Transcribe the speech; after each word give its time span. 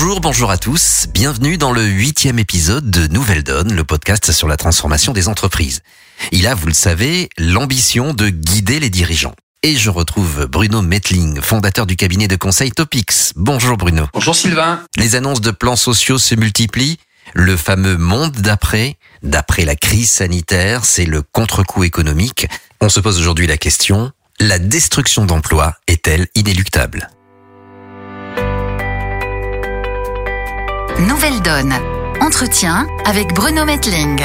Bonjour, 0.00 0.20
bonjour 0.20 0.50
à 0.52 0.58
tous. 0.58 1.08
Bienvenue 1.12 1.58
dans 1.58 1.72
le 1.72 1.82
huitième 1.82 2.38
épisode 2.38 2.88
de 2.88 3.08
Nouvelle 3.08 3.42
Donne, 3.42 3.74
le 3.74 3.82
podcast 3.82 4.30
sur 4.30 4.46
la 4.46 4.56
transformation 4.56 5.12
des 5.12 5.26
entreprises. 5.26 5.82
Il 6.30 6.46
a, 6.46 6.54
vous 6.54 6.68
le 6.68 6.72
savez, 6.72 7.28
l'ambition 7.36 8.14
de 8.14 8.28
guider 8.28 8.78
les 8.78 8.90
dirigeants. 8.90 9.34
Et 9.64 9.74
je 9.74 9.90
retrouve 9.90 10.46
Bruno 10.46 10.82
Metling, 10.82 11.40
fondateur 11.40 11.84
du 11.84 11.96
cabinet 11.96 12.28
de 12.28 12.36
conseil 12.36 12.70
Topix. 12.70 13.32
Bonjour 13.34 13.76
Bruno. 13.76 14.06
Bonjour 14.12 14.36
Sylvain. 14.36 14.84
Les 14.96 15.16
annonces 15.16 15.40
de 15.40 15.50
plans 15.50 15.74
sociaux 15.74 16.18
se 16.18 16.36
multiplient. 16.36 16.98
Le 17.34 17.56
fameux 17.56 17.96
monde 17.96 18.36
d'après, 18.36 18.98
d'après 19.24 19.64
la 19.64 19.74
crise 19.74 20.12
sanitaire, 20.12 20.84
c'est 20.84 21.06
le 21.06 21.22
contre-coup 21.22 21.82
économique. 21.82 22.46
On 22.80 22.88
se 22.88 23.00
pose 23.00 23.18
aujourd'hui 23.18 23.48
la 23.48 23.58
question, 23.58 24.12
la 24.38 24.60
destruction 24.60 25.26
d'emplois 25.26 25.74
est-elle 25.88 26.28
inéluctable? 26.36 27.10
Nouvelle 31.06 31.40
Donne. 31.42 31.74
Entretien 32.20 32.88
avec 33.04 33.32
Bruno 33.32 33.64
Metling. 33.64 34.20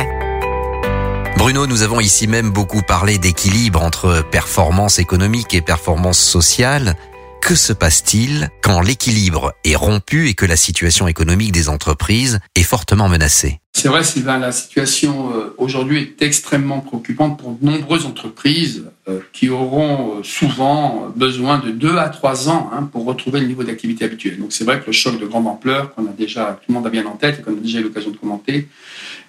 Bruno, 1.38 1.68
nous 1.68 1.84
avons 1.84 2.00
ici 2.00 2.26
même 2.28 2.50
beaucoup 2.50 2.82
parlé 2.82 3.20
d'équilibre 3.20 3.84
entre 3.84 4.24
performance 4.32 4.98
économique 4.98 5.54
et 5.54 5.62
performance 5.62 6.18
sociale. 6.18 6.96
Que 7.42 7.54
se 7.54 7.74
passe-t-il 7.74 8.50
quand 8.64 8.82
l'équilibre 8.82 9.54
est 9.64 9.76
rompu 9.76 10.30
et 10.30 10.34
que 10.34 10.48
la 10.48 10.58
situation 10.58 11.08
économique 11.08 11.52
des 11.52 11.70
entreprises 11.70 12.40
est 12.56 12.64
fortement 12.64 13.08
menacée? 13.08 13.60
C'est 13.76 13.90
vrai, 13.90 14.04
Sylvain, 14.04 14.38
la 14.38 14.52
situation 14.52 15.36
euh, 15.36 15.56
aujourd'hui 15.58 15.98
est 15.98 16.22
extrêmement 16.22 16.80
préoccupante 16.80 17.38
pour 17.40 17.52
de 17.52 17.66
nombreuses 17.66 18.06
entreprises 18.06 18.86
euh, 19.10 19.20
qui 19.34 19.50
auront 19.50 20.20
euh, 20.20 20.24
souvent 20.24 21.12
besoin 21.16 21.58
de 21.58 21.72
deux 21.72 21.98
à 21.98 22.08
trois 22.10 22.48
ans 22.50 22.70
hein, 22.72 22.84
pour 22.84 23.04
retrouver 23.04 23.42
le 23.42 23.48
niveau 23.48 23.64
d'activité 23.64 24.06
habituel. 24.06 24.40
Donc 24.40 24.54
c'est 24.54 24.64
vrai 24.64 24.80
que 24.80 24.86
le 24.86 24.92
choc 24.94 25.20
de 25.20 25.26
grande 25.26 25.48
ampleur 25.48 25.94
qu'on 25.94 26.06
a 26.06 26.12
déjà, 26.12 26.60
tout 26.62 26.72
le 26.72 26.76
monde 26.76 26.88
a 26.88 26.90
bien 26.90 27.06
en 27.06 27.18
tête 27.18 27.40
et 27.40 27.42
qu'on 27.42 27.52
a 27.52 27.60
déjà 27.60 27.80
eu 27.80 27.84
l'occasion 27.84 28.12
de 28.12 28.16
commenter, 28.16 28.70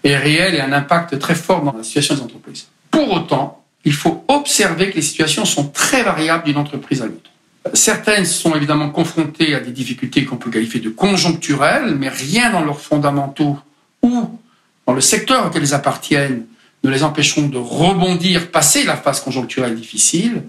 est 0.05 0.17
réel 0.17 0.55
et 0.55 0.61
a 0.61 0.67
un 0.67 0.73
impact 0.73 1.19
très 1.19 1.35
fort 1.35 1.63
dans 1.65 1.73
la 1.73 1.83
situation 1.83 2.15
des 2.15 2.21
entreprises. 2.21 2.69
Pour 2.93 3.11
autant, 3.13 3.65
il 3.85 3.95
faut 3.95 4.25
observer 4.29 4.91
que 4.91 4.97
les 4.97 5.03
situations 5.03 5.47
sont 5.47 5.69
très 5.69 6.05
variables 6.05 6.45
d'une 6.45 6.59
entreprise 6.59 7.03
à 7.03 7.07
l'autre. 7.07 7.31
Certaines 7.73 8.27
sont 8.27 8.55
évidemment 8.55 8.91
confrontées 8.91 9.55
à 9.55 9.61
des 9.61 9.73
difficultés 9.73 10.27
qu'on 10.27 10.37
peut 10.37 10.51
qualifier 10.51 10.81
de 10.81 10.91
conjoncturelles, 10.91 11.97
mais 11.99 12.11
rien 12.11 12.53
dans 12.53 12.63
leurs 12.63 12.81
fondamentaux 12.81 13.59
ou 14.05 14.39
dans 14.87 14.93
le 14.93 15.01
secteur 15.01 15.47
auquel 15.47 15.63
elles 15.63 15.75
appartiennent 15.75 16.45
ne 16.85 16.91
les 16.91 17.03
empêcheront 17.03 17.49
de 17.49 17.57
rebondir, 17.57 18.51
passer 18.51 18.85
la 18.85 18.97
phase 18.97 19.21
conjoncturelle 19.21 19.75
difficile. 19.75 20.43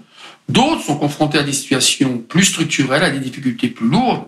D'autres 0.50 0.82
sont 0.82 0.96
confrontées 0.96 1.38
à 1.38 1.42
des 1.42 1.54
situations 1.54 2.18
plus 2.18 2.44
structurelles, 2.44 3.02
à 3.02 3.10
des 3.10 3.18
difficultés 3.18 3.68
plus 3.68 3.88
lourdes, 3.88 4.26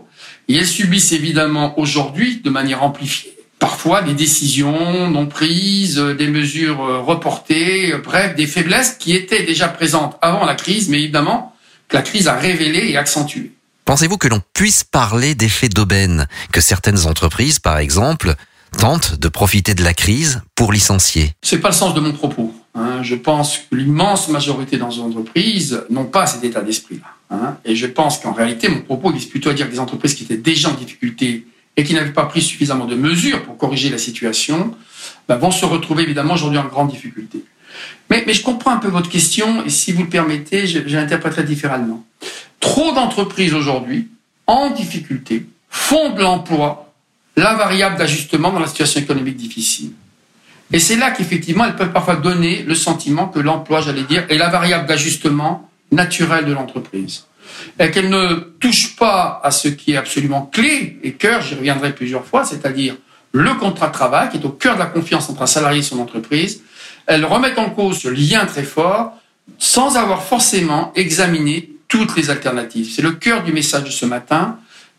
et 0.48 0.56
elles 0.56 0.66
subissent 0.66 1.12
évidemment 1.12 1.78
aujourd'hui, 1.78 2.40
de 2.42 2.48
manière 2.48 2.82
amplifiée, 2.82 3.36
parfois 3.58 4.00
des 4.00 4.14
décisions 4.14 5.10
non 5.10 5.26
prises, 5.26 5.98
des 5.98 6.28
mesures 6.28 6.78
reportées, 7.04 7.94
bref, 8.02 8.34
des 8.34 8.46
faiblesses 8.46 8.96
qui 8.98 9.14
étaient 9.14 9.44
déjà 9.44 9.68
présentes 9.68 10.16
avant 10.22 10.46
la 10.46 10.54
crise, 10.54 10.88
mais 10.88 11.02
évidemment, 11.02 11.54
que 11.88 11.96
la 11.96 12.02
crise 12.02 12.26
a 12.26 12.34
révélé 12.34 12.88
et 12.88 12.96
accentué. 12.96 13.52
Pensez-vous 13.84 14.18
que 14.18 14.28
l'on 14.28 14.42
puisse 14.54 14.84
parler 14.84 15.34
d'effet 15.34 15.68
d'aubaine, 15.68 16.26
que 16.52 16.60
certaines 16.60 17.06
entreprises, 17.06 17.58
par 17.58 17.78
exemple, 17.78 18.34
tentent 18.76 19.18
de 19.18 19.28
profiter 19.28 19.74
de 19.74 19.82
la 19.82 19.94
crise 19.94 20.42
pour 20.54 20.72
licencier 20.72 21.32
C'est 21.42 21.58
pas 21.58 21.68
le 21.68 21.74
sens 21.74 21.94
de 21.94 22.00
mon 22.00 22.12
propos. 22.12 22.52
Hein. 22.74 23.02
Je 23.02 23.14
pense 23.14 23.58
que 23.58 23.76
l'immense 23.76 24.28
majorité 24.28 24.76
dans 24.76 24.88
les 24.88 25.00
entreprises 25.00 25.84
n'ont 25.90 26.06
pas 26.06 26.26
cet 26.26 26.44
état 26.44 26.60
d'esprit-là. 26.60 27.06
Hein. 27.30 27.56
Et 27.64 27.76
je 27.76 27.86
pense 27.86 28.18
qu'en 28.18 28.32
réalité, 28.32 28.68
mon 28.68 28.80
propos 28.80 29.10
vise 29.10 29.26
plutôt 29.26 29.50
à 29.50 29.54
dire 29.54 29.66
que 29.66 29.72
des 29.72 29.80
entreprises 29.80 30.14
qui 30.14 30.24
étaient 30.24 30.36
déjà 30.36 30.70
en 30.70 30.74
difficulté 30.74 31.46
et 31.76 31.84
qui 31.84 31.94
n'avaient 31.94 32.12
pas 32.12 32.26
pris 32.26 32.42
suffisamment 32.42 32.86
de 32.86 32.96
mesures 32.96 33.42
pour 33.44 33.56
corriger 33.56 33.88
la 33.88 33.98
situation, 33.98 34.74
ben, 35.28 35.36
vont 35.36 35.50
se 35.50 35.64
retrouver 35.64 36.02
évidemment 36.02 36.34
aujourd'hui 36.34 36.58
en 36.58 36.66
grande 36.66 36.90
difficulté. 36.90 37.44
Mais, 38.10 38.24
mais, 38.26 38.34
je 38.34 38.42
comprends 38.42 38.72
un 38.72 38.78
peu 38.78 38.88
votre 38.88 39.10
question 39.10 39.64
et 39.64 39.70
si 39.70 39.92
vous 39.92 40.02
le 40.02 40.08
permettez, 40.08 40.66
je, 40.66 40.80
je 40.86 40.96
l'interpréterai 40.96 41.44
différemment. 41.44 42.04
Trop 42.58 42.92
d'entreprises 42.92 43.54
aujourd'hui, 43.54 44.08
en 44.46 44.70
difficulté, 44.70 45.46
font 45.68 46.14
de 46.14 46.22
l'emploi 46.22 46.87
la 47.38 47.54
variable 47.54 47.96
d'ajustement 47.96 48.50
dans 48.50 48.58
la 48.58 48.66
situation 48.66 49.00
économique 49.00 49.36
difficile. 49.36 49.92
Et 50.72 50.80
c'est 50.80 50.96
là 50.96 51.12
qu'effectivement, 51.12 51.64
elles 51.64 51.76
peuvent 51.76 51.92
parfois 51.92 52.16
donner 52.16 52.62
le 52.62 52.74
sentiment 52.74 53.28
que 53.28 53.38
l'emploi, 53.38 53.80
j'allais 53.80 54.02
dire, 54.02 54.26
est 54.28 54.36
la 54.36 54.48
variable 54.48 54.86
d'ajustement 54.86 55.70
naturelle 55.92 56.44
de 56.44 56.52
l'entreprise. 56.52 57.24
Et 57.78 57.90
qu'elle 57.90 58.10
ne 58.10 58.34
touche 58.60 58.96
pas 58.96 59.40
à 59.42 59.50
ce 59.50 59.68
qui 59.68 59.92
est 59.92 59.96
absolument 59.96 60.50
clé 60.52 60.98
et 61.02 61.12
cœur, 61.12 61.40
j'y 61.40 61.54
reviendrai 61.54 61.94
plusieurs 61.94 62.26
fois, 62.26 62.44
c'est-à-dire 62.44 62.96
le 63.32 63.54
contrat 63.54 63.88
de 63.88 63.92
travail, 63.92 64.28
qui 64.30 64.38
est 64.38 64.44
au 64.44 64.50
cœur 64.50 64.74
de 64.74 64.80
la 64.80 64.86
confiance 64.86 65.30
entre 65.30 65.42
un 65.42 65.46
salarié 65.46 65.80
et 65.80 65.82
son 65.82 66.00
entreprise, 66.00 66.62
elles 67.06 67.24
remettent 67.24 67.58
en 67.58 67.70
cause 67.70 68.00
ce 68.00 68.08
lien 68.08 68.44
très 68.46 68.64
fort 68.64 69.12
sans 69.58 69.96
avoir 69.96 70.24
forcément 70.24 70.92
examiné 70.94 71.70
toutes 71.88 72.16
les 72.16 72.30
alternatives. 72.30 72.92
C'est 72.94 73.02
le 73.02 73.12
cœur 73.12 73.44
du 73.44 73.52
message 73.52 73.84
de 73.84 73.90
ce 73.90 74.04
matin. 74.04 74.58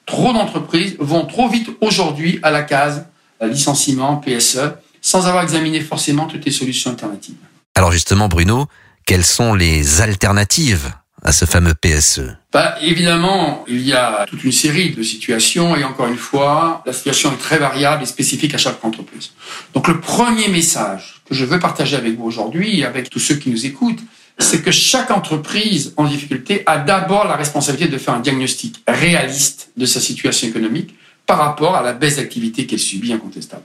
Trop 0.09 0.34
d'entreprises 0.34 0.96
vont 1.00 1.25
trop 1.28 1.47
vite 1.47 1.70
aujourd'hui 1.81 2.40
à 2.42 2.50
la 2.50 2.64
case 2.64 3.06
licenciement, 3.42 4.18
PSE, 4.18 4.74
sans 5.02 5.28
avoir 5.28 5.44
examiné 5.44 5.81
forcément 5.81 6.25
toutes 6.25 6.46
les 6.46 6.52
solutions 6.52 6.90
alternatives. 6.90 7.36
Alors 7.75 7.92
justement, 7.92 8.28
Bruno, 8.28 8.66
quelles 9.06 9.24
sont 9.24 9.53
les 9.53 10.02
alternatives 10.02 10.92
à 11.22 11.31
ce 11.31 11.46
fameux 11.46 11.75
PSE 11.75 12.22
bah, 12.52 12.75
Évidemment, 12.81 13.64
il 13.68 13.81
y 13.81 13.94
a 13.94 14.25
toute 14.28 14.44
une 14.44 14.52
série 14.52 14.90
de 14.92 15.03
situations 15.03 15.75
et 15.75 15.84
encore 15.84 16.08
une 16.08 16.18
fois, 16.18 16.81
la 16.88 16.94
situation 16.94 17.31
est 17.31 17.38
très 17.38 17.59
variable 17.59 18.02
et 18.02 18.08
spécifique 18.08 18.56
à 18.56 18.58
chaque 18.58 18.84
entreprise. 18.84 19.31
Donc 19.75 19.88
le 19.88 20.00
premier 20.00 20.48
message 20.48 21.22
que 21.30 21.36
je 21.36 21.46
veux 21.46 21.59
partager 21.59 21.96
avec 21.96 22.18
vous 22.18 22.25
aujourd'hui 22.25 22.80
et 22.80 22.86
avec 22.86 23.12
tous 23.12 23.19
ceux 23.19 23.36
qui 23.36 23.52
nous 23.52 23.68
écoutent, 23.68 24.02
c'est 24.39 24.61
que 24.61 24.72
chaque 24.72 25.11
entreprise 25.11 25.94
en 25.97 26.05
difficulté 26.05 26.63
a 26.66 26.77
d'abord 26.77 27.27
la 27.27 27.35
responsabilité 27.35 27.91
de 27.91 27.97
faire 27.97 28.13
un 28.13 28.19
diagnostic 28.19 28.81
réaliste 28.88 29.72
de 29.75 29.85
sa 29.85 30.00
situation 30.00 30.47
économique 30.47 30.95
par 31.25 31.38
rapport 31.38 31.75
à 31.75 31.83
la 31.83 31.94
baisse 31.94 32.16
d'activité 32.16 32.66
qu'elle 32.66 32.79
subit 32.79 33.13
incontestable. 33.13 33.63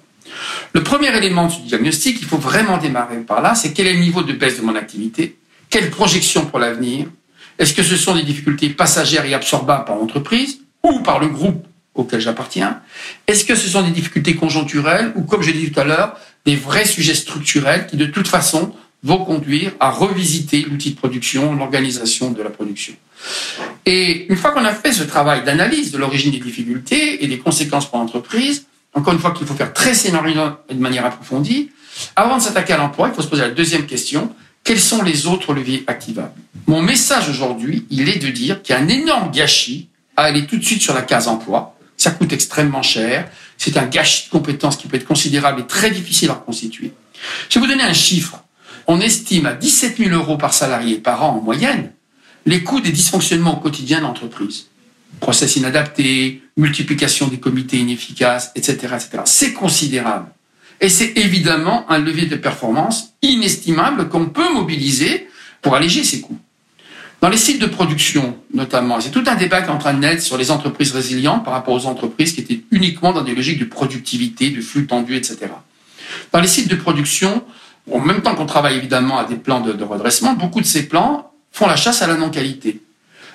Le 0.72 0.82
premier 0.82 1.16
élément 1.16 1.46
du 1.46 1.60
diagnostic, 1.62 2.18
il 2.20 2.26
faut 2.26 2.38
vraiment 2.38 2.78
démarrer 2.78 3.18
par 3.18 3.40
là, 3.40 3.54
c'est 3.54 3.72
quel 3.72 3.86
est 3.86 3.94
le 3.94 4.00
niveau 4.00 4.22
de 4.22 4.32
baisse 4.32 4.58
de 4.58 4.62
mon 4.62 4.74
activité, 4.74 5.38
quelle 5.70 5.90
projection 5.90 6.44
pour 6.46 6.58
l'avenir, 6.58 7.06
est-ce 7.58 7.72
que 7.72 7.82
ce 7.82 7.96
sont 7.96 8.14
des 8.14 8.22
difficultés 8.22 8.68
passagères 8.68 9.24
et 9.24 9.34
absorbables 9.34 9.84
par 9.84 9.96
l'entreprise 9.96 10.58
ou 10.82 11.00
par 11.00 11.20
le 11.20 11.28
groupe 11.28 11.66
auquel 11.94 12.20
j'appartiens 12.20 12.80
Est-ce 13.28 13.44
que 13.44 13.54
ce 13.54 13.68
sont 13.68 13.82
des 13.82 13.92
difficultés 13.92 14.34
conjoncturelles 14.34 15.12
ou, 15.14 15.22
comme 15.22 15.42
je 15.42 15.52
l'ai 15.52 15.58
dit 15.58 15.70
tout 15.70 15.80
à 15.80 15.84
l'heure, 15.84 16.18
des 16.44 16.56
vrais 16.56 16.84
sujets 16.84 17.14
structurels 17.14 17.86
qui, 17.86 17.96
de 17.96 18.06
toute 18.06 18.26
façon, 18.26 18.74
vont 19.04 19.18
conduire 19.18 19.72
à 19.80 19.90
revisiter 19.90 20.62
l'outil 20.62 20.92
de 20.92 20.96
production, 20.96 21.54
l'organisation 21.54 22.30
de 22.30 22.42
la 22.42 22.50
production 22.50 22.94
Et 23.86 24.26
une 24.30 24.36
fois 24.36 24.52
qu'on 24.52 24.64
a 24.64 24.72
fait 24.72 24.92
ce 24.92 25.04
travail 25.04 25.44
d'analyse 25.44 25.92
de 25.92 25.98
l'origine 25.98 26.32
des 26.32 26.38
difficultés 26.38 27.22
et 27.22 27.28
des 27.28 27.38
conséquences 27.38 27.88
pour 27.88 27.98
l'entreprise, 27.98 28.66
encore 28.94 29.12
une 29.12 29.20
fois 29.20 29.32
qu'il 29.32 29.46
faut 29.46 29.54
faire 29.54 29.72
très 29.74 29.94
scénario 29.94 30.40
et 30.70 30.74
de 30.74 30.80
manière 30.80 31.04
approfondie, 31.04 31.70
avant 32.16 32.38
de 32.38 32.42
s'attaquer 32.42 32.72
à 32.72 32.78
l'emploi, 32.78 33.08
il 33.08 33.14
faut 33.14 33.22
se 33.22 33.28
poser 33.28 33.42
la 33.42 33.50
deuxième 33.50 33.86
question, 33.86 34.34
quels 34.64 34.80
sont 34.80 35.02
les 35.02 35.26
autres 35.26 35.52
leviers 35.52 35.84
activables? 35.86 36.32
Mon 36.66 36.80
message 36.80 37.28
aujourd'hui, 37.28 37.86
il 37.90 38.08
est 38.08 38.18
de 38.18 38.28
dire 38.28 38.62
qu'il 38.62 38.74
y 38.74 38.78
a 38.78 38.80
un 38.80 38.88
énorme 38.88 39.30
gâchis 39.30 39.88
à 40.16 40.22
aller 40.22 40.46
tout 40.46 40.56
de 40.56 40.64
suite 40.64 40.80
sur 40.80 40.94
la 40.94 41.02
case 41.02 41.28
emploi. 41.28 41.76
Ça 41.98 42.10
coûte 42.10 42.32
extrêmement 42.32 42.82
cher. 42.82 43.28
C'est 43.58 43.76
un 43.76 43.84
gâchis 43.84 44.26
de 44.26 44.30
compétences 44.30 44.76
qui 44.76 44.88
peut 44.88 44.96
être 44.96 45.04
considérable 45.04 45.60
et 45.60 45.66
très 45.66 45.90
difficile 45.90 46.30
à 46.30 46.34
reconstituer. 46.34 46.92
Je 47.50 47.58
vais 47.58 47.66
vous 47.66 47.70
donner 47.70 47.84
un 47.84 47.92
chiffre. 47.92 48.43
On 48.86 49.00
estime 49.00 49.46
à 49.46 49.54
17 49.54 49.98
000 49.98 50.10
euros 50.10 50.36
par 50.36 50.52
salarié 50.52 50.96
par 50.96 51.22
an 51.22 51.36
en 51.36 51.40
moyenne 51.40 51.92
les 52.46 52.62
coûts 52.62 52.80
des 52.80 52.92
dysfonctionnements 52.92 53.56
au 53.58 53.60
quotidien 53.60 53.98
de 53.98 54.02
l'entreprise. 54.02 54.66
Process 55.20 55.56
inadapté, 55.56 56.42
multiplication 56.56 57.28
des 57.28 57.38
comités 57.38 57.78
inefficaces, 57.78 58.52
etc., 58.54 58.74
etc. 58.94 59.22
C'est 59.24 59.52
considérable. 59.54 60.26
Et 60.80 60.88
c'est 60.88 61.16
évidemment 61.16 61.90
un 61.90 61.98
levier 61.98 62.26
de 62.26 62.36
performance 62.36 63.14
inestimable 63.22 64.08
qu'on 64.08 64.26
peut 64.26 64.52
mobiliser 64.52 65.28
pour 65.62 65.74
alléger 65.74 66.04
ces 66.04 66.20
coûts. 66.20 66.38
Dans 67.22 67.30
les 67.30 67.38
sites 67.38 67.60
de 67.60 67.66
production, 67.66 68.36
notamment, 68.52 69.00
c'est 69.00 69.10
tout 69.10 69.24
un 69.26 69.36
débat 69.36 69.62
qui 69.62 69.68
est 69.68 69.72
en 69.72 69.78
train 69.78 69.94
de 69.94 70.00
naître 70.00 70.22
sur 70.22 70.36
les 70.36 70.50
entreprises 70.50 70.92
résilientes 70.92 71.42
par 71.42 71.54
rapport 71.54 71.72
aux 71.72 71.86
entreprises 71.86 72.34
qui 72.34 72.40
étaient 72.40 72.60
uniquement 72.70 73.12
dans 73.12 73.22
des 73.22 73.34
logiques 73.34 73.60
de 73.60 73.64
productivité, 73.64 74.50
de 74.50 74.60
flux 74.60 74.86
tendu, 74.86 75.16
etc. 75.16 75.38
Dans 76.32 76.40
les 76.40 76.48
sites 76.48 76.68
de 76.68 76.74
production, 76.74 77.42
en 77.90 78.00
même 78.00 78.22
temps 78.22 78.34
qu'on 78.34 78.46
travaille 78.46 78.76
évidemment 78.76 79.18
à 79.18 79.24
des 79.24 79.36
plans 79.36 79.60
de, 79.60 79.84
redressement, 79.84 80.32
beaucoup 80.32 80.60
de 80.60 80.66
ces 80.66 80.88
plans 80.88 81.30
font 81.52 81.66
la 81.66 81.76
chasse 81.76 82.02
à 82.02 82.06
la 82.06 82.14
non-qualité, 82.14 82.80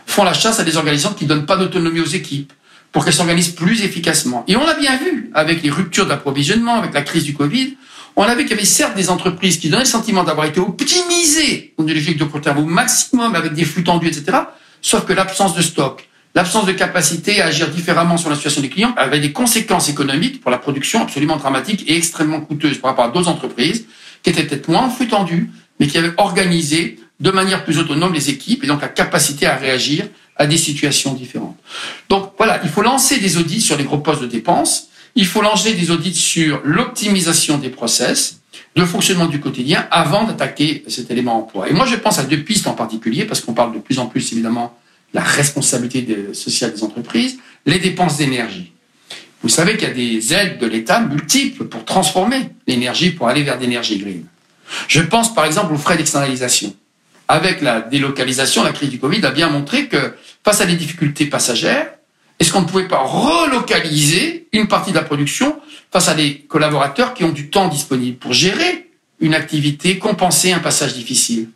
font 0.06 0.24
la 0.24 0.34
chasse 0.34 0.60
à 0.60 0.64
des 0.64 0.78
organisations 0.78 1.14
qui 1.14 1.26
ne 1.26 1.30
donnent 1.30 1.46
pas 1.46 1.58
d'autonomie 1.58 2.02
aux 2.02 2.06
équipes, 2.06 2.52
pour 2.92 3.06
qu'elles 3.06 3.14
s'organisent 3.14 3.50
plus 3.50 3.84
efficacement. 3.84 4.44
Et 4.48 4.56
on 4.56 4.66
l'a 4.66 4.74
bien 4.74 4.98
vu 4.98 5.30
avec 5.34 5.62
les 5.62 5.70
ruptures 5.70 6.08
d'approvisionnement, 6.08 6.76
avec 6.76 6.94
la 6.94 7.02
crise 7.02 7.24
du 7.24 7.34
Covid. 7.34 7.78
On 8.16 8.24
a 8.24 8.36
vu 8.36 8.42
qu'il 8.42 8.52
y 8.52 8.54
avait 8.54 8.66
certes 8.66 8.96
des 8.96 9.10
entreprises 9.10 9.60
qui 9.60 9.70
donnaient 9.70 9.84
le 9.84 9.90
sentiment 9.90 10.24
d'avoir 10.24 10.48
été 10.48 10.60
optimisées 10.60 11.74
une 11.78 11.88
logique 11.94 12.18
de 12.18 12.24
court 12.24 12.42
terme 12.42 12.58
au 12.58 12.66
maximum 12.66 13.36
avec 13.36 13.54
des 13.54 13.64
flux 13.64 13.84
tendus, 13.84 14.08
etc. 14.08 14.40
Sauf 14.82 15.06
que 15.06 15.14
l'absence 15.14 15.56
de 15.56 15.62
stock, 15.62 16.10
l'absence 16.34 16.66
de 16.66 16.72
capacité 16.72 17.42
à 17.42 17.46
agir 17.46 17.70
différemment 17.70 18.18
sur 18.18 18.30
la 18.30 18.36
situation 18.36 18.62
des 18.62 18.70
clients 18.70 18.94
avait 18.98 19.20
des 19.20 19.32
conséquences 19.32 19.90
économiques 19.90 20.42
pour 20.42 20.52
la 20.52 20.58
production 20.58 21.04
absolument 21.04 21.38
dramatiques 21.38 21.86
et 21.88 21.96
extrêmement 21.96 22.42
coûteuses 22.42 22.80
par 22.80 22.92
rapport 22.92 23.06
à 23.06 23.10
d'autres 23.10 23.30
entreprises 23.30 23.86
qui 24.24 24.30
étaient 24.30 24.44
peut-être 24.44 24.68
moins 24.68 24.90
tendu, 24.90 25.52
mais 25.80 25.88
qui 25.88 25.98
avaient 25.98 26.14
organisé 26.18 27.00
de 27.20 27.32
manière 27.32 27.64
plus 27.64 27.80
autonome 27.80 28.14
les 28.14 28.30
équipes 28.30 28.64
et 28.64 28.68
donc 28.68 28.82
la 28.82 28.88
capacité 28.88 29.46
à 29.46 29.56
réagir 29.56 30.08
à 30.36 30.48
des 30.48 30.58
situations 30.58 31.14
différentes. 31.14 31.58
Donc 32.08 32.32
voilà, 32.38 32.62
il 32.64 32.70
faut 32.70 32.82
lancer 32.82 33.20
des 33.20 33.38
audits 33.38 33.62
sur 33.62 33.78
les 33.78 33.84
gros 33.84 33.98
postes 33.98 34.22
de 34.22 34.28
dépenses, 34.28 34.88
il 35.16 35.26
faut 35.26 35.42
lancer 35.42 35.74
des 35.74 35.92
audits 35.92 36.14
sur 36.14 36.62
l'optimisation 36.64 37.58
des 37.58 37.70
process, 37.70 38.40
le 38.76 38.86
fonctionnement 38.86 39.26
du 39.26 39.40
quotidien 39.40 39.88
avant 39.92 40.24
d'attaquer 40.24 40.84
cet 40.88 41.12
élément 41.12 41.38
emploi. 41.40 41.70
Et 41.70 41.74
moi, 41.74 41.86
je 41.86 41.96
pense 41.96 42.20
à 42.20 42.24
deux 42.24 42.42
pistes 42.44 42.68
en 42.68 42.74
particulier, 42.74 43.26
parce 43.26 43.42
qu'on 43.42 43.54
parle 43.54 43.74
de 43.74 43.80
plus 43.80 44.00
en 44.00 44.06
plus 44.06 44.32
évidemment 44.32 44.78
de 45.14 45.20
la 45.20 45.26
responsabilité 45.26 46.34
sociale 46.34 46.74
des 46.74 46.84
entreprises, 46.84 47.40
les 47.66 47.80
dépenses 47.80 48.18
d'énergie. 48.18 48.72
Vous 49.42 49.50
savez 49.50 49.78
qu'il 49.78 49.88
y 49.88 49.92
a 49.92 49.94
des 49.94 50.34
aides 50.34 50.60
de 50.60 50.68
l'État 50.68 51.00
multiples 51.00 51.66
pour 51.66 51.86
transformer 51.86 52.50
l'énergie, 52.68 53.12
pour 53.12 53.28
aller 53.28 53.44
vers 53.44 53.60
l'énergie 53.60 53.98
green. 53.98 54.26
Je 54.88 55.02
pense 55.02 55.34
par 55.34 55.46
exemple 55.46 55.74
aux 55.74 55.78
frais 55.78 55.98
d'externalisation. 55.98 56.76
Avec 57.28 57.62
la 57.62 57.82
délocalisation, 57.82 58.64
la 58.64 58.72
crise 58.72 58.90
du 58.90 59.00
Covid 59.00 59.26
a 59.26 59.32
bien 59.32 59.50
montré 59.50 59.88
que 59.88 60.14
face 60.44 60.62
à 60.62 60.66
des 60.66 60.76
difficultés 60.76 61.26
passagères, 61.26 61.92
est-ce 62.40 62.52
qu'on 62.52 62.62
ne 62.62 62.66
pouvait 62.66 62.88
pas 62.88 63.00
relocaliser 63.00 64.48
une 64.52 64.68
partie 64.68 64.92
de 64.92 64.96
la 64.96 65.04
production 65.04 65.60
face 65.92 66.08
à 66.08 66.14
des 66.14 66.40
collaborateurs 66.48 67.14
qui 67.14 67.24
ont 67.24 67.32
du 67.32 67.50
temps 67.50 67.68
disponible 67.68 68.18
pour 68.18 68.34
gérer 68.34 68.90
une 69.20 69.36
activité, 69.36 70.00
compenser 70.00 70.54
un 70.54 70.60
passage 70.60 70.94
difficile? 70.94 71.50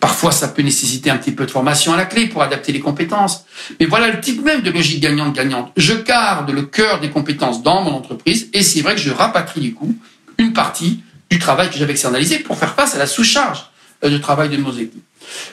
Parfois, 0.00 0.32
ça 0.32 0.48
peut 0.48 0.62
nécessiter 0.62 1.10
un 1.10 1.16
petit 1.16 1.32
peu 1.32 1.46
de 1.46 1.50
formation 1.50 1.92
à 1.92 1.96
la 1.96 2.06
clé 2.06 2.26
pour 2.26 2.42
adapter 2.42 2.72
les 2.72 2.80
compétences. 2.80 3.44
Mais 3.78 3.86
voilà 3.86 4.08
le 4.08 4.20
type 4.20 4.44
même 4.44 4.62
de 4.62 4.70
logique 4.70 5.00
gagnante-gagnante. 5.00 5.72
Je 5.76 5.94
garde 5.94 6.50
le 6.50 6.62
cœur 6.62 7.00
des 7.00 7.10
compétences 7.10 7.62
dans 7.62 7.82
mon 7.82 7.92
entreprise 7.92 8.48
et 8.52 8.62
c'est 8.62 8.80
vrai 8.80 8.94
que 8.94 9.00
je 9.00 9.10
rapatrie 9.10 9.60
du 9.60 9.74
coup 9.74 9.94
une 10.38 10.52
partie 10.52 11.00
du 11.30 11.38
travail 11.38 11.70
que 11.70 11.76
j'avais 11.78 11.92
externalisé 11.92 12.40
pour 12.40 12.58
faire 12.58 12.74
face 12.74 12.94
à 12.94 12.98
la 12.98 13.06
sous-charge 13.06 13.64
euh, 14.04 14.10
de 14.10 14.18
travail 14.18 14.48
de 14.48 14.56
nos 14.56 14.72
équipes. 14.72 15.04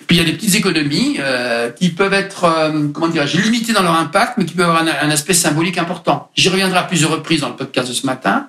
Puis 0.07 0.17
il 0.17 0.19
y 0.19 0.21
a 0.21 0.25
des 0.25 0.33
petites 0.33 0.55
économies 0.55 1.17
euh, 1.19 1.69
qui 1.69 1.89
peuvent 1.89 2.13
être, 2.13 2.43
euh, 2.45 2.87
comment 2.93 3.07
dirais-je, 3.07 3.39
limitées 3.39 3.73
dans 3.73 3.83
leur 3.83 3.95
impact, 3.95 4.37
mais 4.37 4.45
qui 4.45 4.55
peuvent 4.55 4.69
avoir 4.69 4.83
un, 4.83 5.09
aspect 5.09 5.33
symbolique 5.33 5.77
important. 5.77 6.29
J'y 6.35 6.49
reviendrai 6.49 6.79
à 6.79 6.83
plusieurs 6.83 7.11
reprises 7.11 7.41
dans 7.41 7.49
le 7.49 7.55
podcast 7.55 7.87
de 7.87 7.93
ce 7.93 8.05
matin. 8.05 8.47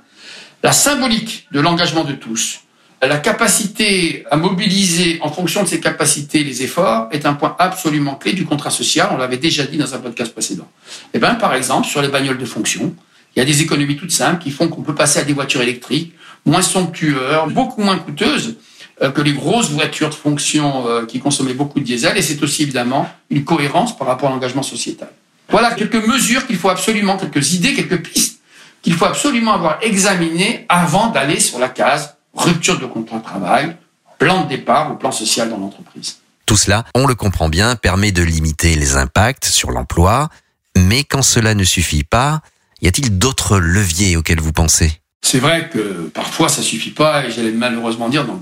La 0.62 0.72
symbolique 0.72 1.46
de 1.52 1.60
l'engagement 1.60 2.04
de 2.04 2.12
tous, 2.12 2.60
la 3.06 3.16
capacité 3.16 4.24
à 4.30 4.36
mobiliser 4.36 5.18
en 5.22 5.30
fonction 5.30 5.62
de 5.62 5.68
ses 5.68 5.80
capacités 5.80 6.44
les 6.44 6.62
efforts 6.62 7.08
est 7.12 7.24
un 7.24 7.32
point 7.32 7.56
absolument 7.58 8.14
clé 8.14 8.34
du 8.34 8.44
contrat 8.44 8.70
social. 8.70 9.08
On 9.12 9.16
l'avait 9.16 9.38
déjà 9.38 9.64
dit 9.64 9.78
dans 9.78 9.94
un 9.94 9.98
podcast 9.98 10.32
précédent. 10.32 10.68
Eh 11.14 11.18
ben, 11.18 11.34
par 11.34 11.54
exemple, 11.54 11.86
sur 11.86 12.02
les 12.02 12.08
bagnoles 12.08 12.38
de 12.38 12.44
fonction, 12.44 12.94
il 13.34 13.38
y 13.38 13.42
a 13.42 13.44
des 13.46 13.62
économies 13.62 13.96
toutes 13.96 14.10
simples 14.10 14.42
qui 14.42 14.50
font 14.50 14.68
qu'on 14.68 14.82
peut 14.82 14.94
passer 14.94 15.20
à 15.20 15.24
des 15.24 15.32
voitures 15.32 15.62
électriques 15.62 16.12
moins 16.44 16.62
somptueuses, 16.62 17.52
beaucoup 17.52 17.82
moins 17.82 17.98
coûteuses, 17.98 18.56
euh, 19.02 19.10
que 19.10 19.20
les 19.20 19.32
grosses 19.32 19.70
voitures 19.70 20.10
de 20.10 20.14
fonction 20.14 20.86
euh, 20.86 21.06
qui 21.06 21.20
consommaient 21.20 21.54
beaucoup 21.54 21.80
de 21.80 21.84
diesel, 21.84 22.16
et 22.16 22.22
c'est 22.22 22.42
aussi 22.42 22.62
évidemment 22.62 23.08
une 23.30 23.44
cohérence 23.44 23.96
par 23.96 24.06
rapport 24.06 24.28
à 24.28 24.32
l'engagement 24.32 24.62
sociétal. 24.62 25.10
Voilà 25.48 25.72
quelques 25.72 26.06
mesures 26.06 26.46
qu'il 26.46 26.56
faut 26.56 26.68
absolument, 26.68 27.16
quelques 27.16 27.54
idées, 27.54 27.74
quelques 27.74 28.02
pistes 28.02 28.40
qu'il 28.82 28.94
faut 28.94 29.04
absolument 29.04 29.52
avoir 29.52 29.78
examinées 29.82 30.64
avant 30.68 31.08
d'aller 31.08 31.38
sur 31.38 31.58
la 31.58 31.68
case 31.68 32.14
rupture 32.40 32.78
de 32.78 32.86
contrat 32.86 33.18
de 33.18 33.24
travail, 33.24 33.76
plan 34.18 34.44
de 34.44 34.48
départ 34.48 34.92
ou 34.92 34.96
plan 34.96 35.12
social 35.12 35.48
dans 35.50 35.58
l'entreprise. 35.58 36.18
Tout 36.46 36.56
cela, 36.56 36.84
on 36.94 37.06
le 37.06 37.14
comprend 37.14 37.48
bien, 37.48 37.76
permet 37.76 38.12
de 38.12 38.22
limiter 38.22 38.74
les 38.74 38.96
impacts 38.96 39.46
sur 39.46 39.70
l'emploi, 39.70 40.28
mais 40.76 41.04
quand 41.04 41.22
cela 41.22 41.54
ne 41.54 41.64
suffit 41.64 42.04
pas, 42.04 42.40
y 42.82 42.88
a-t-il 42.88 43.18
d'autres 43.18 43.58
leviers 43.58 44.16
auxquels 44.16 44.40
vous 44.40 44.52
pensez? 44.52 45.00
C'est 45.22 45.38
vrai 45.38 45.70
que 45.72 46.10
parfois 46.12 46.48
ça 46.48 46.62
suffit 46.62 46.90
pas, 46.90 47.24
et 47.24 47.30
j'allais 47.30 47.52
malheureusement 47.52 48.08
dire 48.08 48.26
dans, 48.26 48.40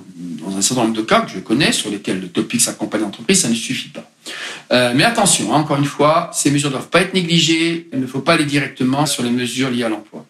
un 0.57 0.63
certain 0.63 0.85
nombre 0.85 0.97
de 0.97 1.03
cas 1.03 1.21
que 1.21 1.31
je 1.31 1.41
connais, 1.41 1.73
sur 1.73 1.91
lesquels 1.91 2.21
le 2.21 2.29
topic 2.29 2.61
s'accompagne 2.61 3.03
l'entreprise, 3.03 3.43
ça 3.43 3.49
ne 3.49 3.55
suffit 3.55 3.91
pas. 3.91 4.11
Euh, 4.73 4.93
mais 4.95 5.05
attention, 5.05 5.53
hein, 5.53 5.59
encore 5.59 5.77
une 5.77 5.85
fois, 5.85 6.31
ces 6.33 6.51
mesures 6.51 6.71
ne 6.71 6.77
doivent 6.77 6.89
pas 6.89 7.03
être 7.03 7.13
négligées, 7.13 7.89
il 7.93 8.01
ne 8.01 8.07
faut 8.07 8.21
pas 8.21 8.35
aller 8.35 8.47
directement 8.47 9.05
sur 9.05 9.23
les 9.23 9.31
mesures 9.31 9.71
liées 9.71 9.85
à 9.85 9.89
l'emploi. 9.89 10.25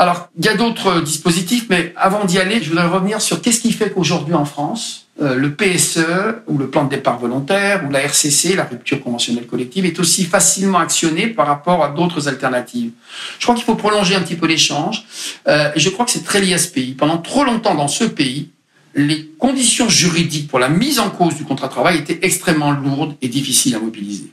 Alors, 0.00 0.30
il 0.38 0.46
y 0.46 0.48
a 0.48 0.54
d'autres 0.54 1.02
dispositifs, 1.02 1.66
mais 1.68 1.92
avant 1.94 2.24
d'y 2.24 2.38
aller, 2.38 2.62
je 2.62 2.70
voudrais 2.70 2.86
revenir 2.86 3.20
sur 3.20 3.42
qu'est-ce 3.42 3.60
qui 3.60 3.70
fait 3.70 3.90
qu'aujourd'hui 3.90 4.32
en 4.32 4.46
France, 4.46 5.08
euh, 5.20 5.34
le 5.34 5.54
PSE 5.54 5.98
ou 6.46 6.56
le 6.56 6.70
plan 6.70 6.84
de 6.84 6.88
départ 6.88 7.18
volontaire 7.18 7.84
ou 7.86 7.90
la 7.92 8.00
RCC, 8.00 8.56
la 8.56 8.64
rupture 8.64 9.02
conventionnelle 9.02 9.46
collective, 9.46 9.84
est 9.84 10.00
aussi 10.00 10.24
facilement 10.24 10.78
actionné 10.78 11.26
par 11.26 11.46
rapport 11.46 11.84
à 11.84 11.90
d'autres 11.90 12.28
alternatives. 12.28 12.92
Je 13.38 13.44
crois 13.44 13.54
qu'il 13.54 13.64
faut 13.64 13.74
prolonger 13.74 14.14
un 14.14 14.22
petit 14.22 14.36
peu 14.36 14.46
l'échange 14.46 15.04
euh, 15.48 15.70
je 15.76 15.90
crois 15.90 16.06
que 16.06 16.12
c'est 16.12 16.24
très 16.24 16.40
lié 16.40 16.54
à 16.54 16.58
ce 16.58 16.68
pays. 16.68 16.94
Pendant 16.94 17.18
trop 17.18 17.44
longtemps 17.44 17.74
dans 17.74 17.88
ce 17.88 18.04
pays, 18.04 18.48
les 18.94 19.26
conditions 19.38 19.90
juridiques 19.90 20.48
pour 20.48 20.60
la 20.60 20.70
mise 20.70 20.98
en 20.98 21.10
cause 21.10 21.34
du 21.34 21.44
contrat 21.44 21.66
de 21.66 21.72
travail 21.72 21.98
étaient 21.98 22.20
extrêmement 22.22 22.70
lourdes 22.70 23.16
et 23.20 23.28
difficiles 23.28 23.74
à 23.74 23.78
mobiliser. 23.78 24.32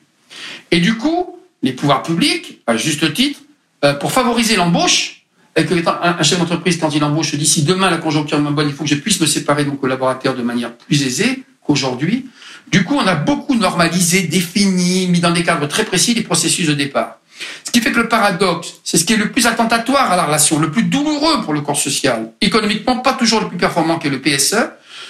Et 0.72 0.80
du 0.80 0.96
coup, 0.96 1.38
les 1.62 1.74
pouvoirs 1.74 2.04
publics, 2.04 2.62
à 2.68 2.78
juste 2.78 3.14
titre, 3.14 3.42
euh, 3.84 3.94
pour 3.96 4.14
favoriser 4.14 4.56
l'embauche, 4.56 5.17
un, 5.58 6.24
chef 6.24 6.40
d'entreprise, 6.40 6.78
quand 6.78 6.94
il 6.94 7.04
embauche, 7.04 7.34
dit 7.36 7.46
si 7.46 7.64
demain 7.64 7.90
la 7.90 7.98
conjoncture 7.98 8.38
est 8.38 8.42
bonne, 8.42 8.68
il 8.68 8.74
faut 8.74 8.84
que 8.84 8.90
je 8.90 8.96
puisse 8.96 9.20
me 9.20 9.26
séparer 9.26 9.66
de 9.66 9.70
mon 9.70 9.76
collaborateur 9.76 10.36
de 10.36 10.44
manière 10.44 10.74
plus 10.74 11.06
aisée 11.06 11.44
qu'aujourd'hui. 11.66 12.28
Du 12.72 12.84
coup, 12.84 12.96
on 12.96 13.08
a 13.08 13.16
beaucoup 13.16 13.56
normalisé, 13.56 14.24
défini, 14.24 15.08
mis 15.08 15.20
dans 15.20 15.32
des 15.32 15.44
cadres 15.44 15.68
très 15.68 15.86
précis 15.86 16.14
les 16.14 16.22
processus 16.22 16.68
de 16.68 16.74
départ. 16.74 17.20
Ce 17.64 17.72
qui 17.72 17.82
fait 17.82 17.92
que 17.92 18.00
le 18.00 18.08
paradoxe, 18.08 18.76
c'est 18.84 18.98
ce 18.98 19.06
qui 19.06 19.14
est 19.14 19.18
le 19.18 19.32
plus 19.32 19.46
attentatoire 19.48 20.12
à 20.12 20.16
la 20.16 20.26
relation, 20.26 20.60
le 20.60 20.72
plus 20.72 20.84
douloureux 20.84 21.42
pour 21.44 21.54
le 21.54 21.62
corps 21.62 21.78
social, 21.78 22.32
économiquement 22.42 22.98
pas 22.98 23.14
toujours 23.14 23.42
le 23.42 23.48
plus 23.48 23.58
performant 23.58 24.00
qu'est 24.00 24.10
le 24.10 24.22
PSE, 24.22 24.56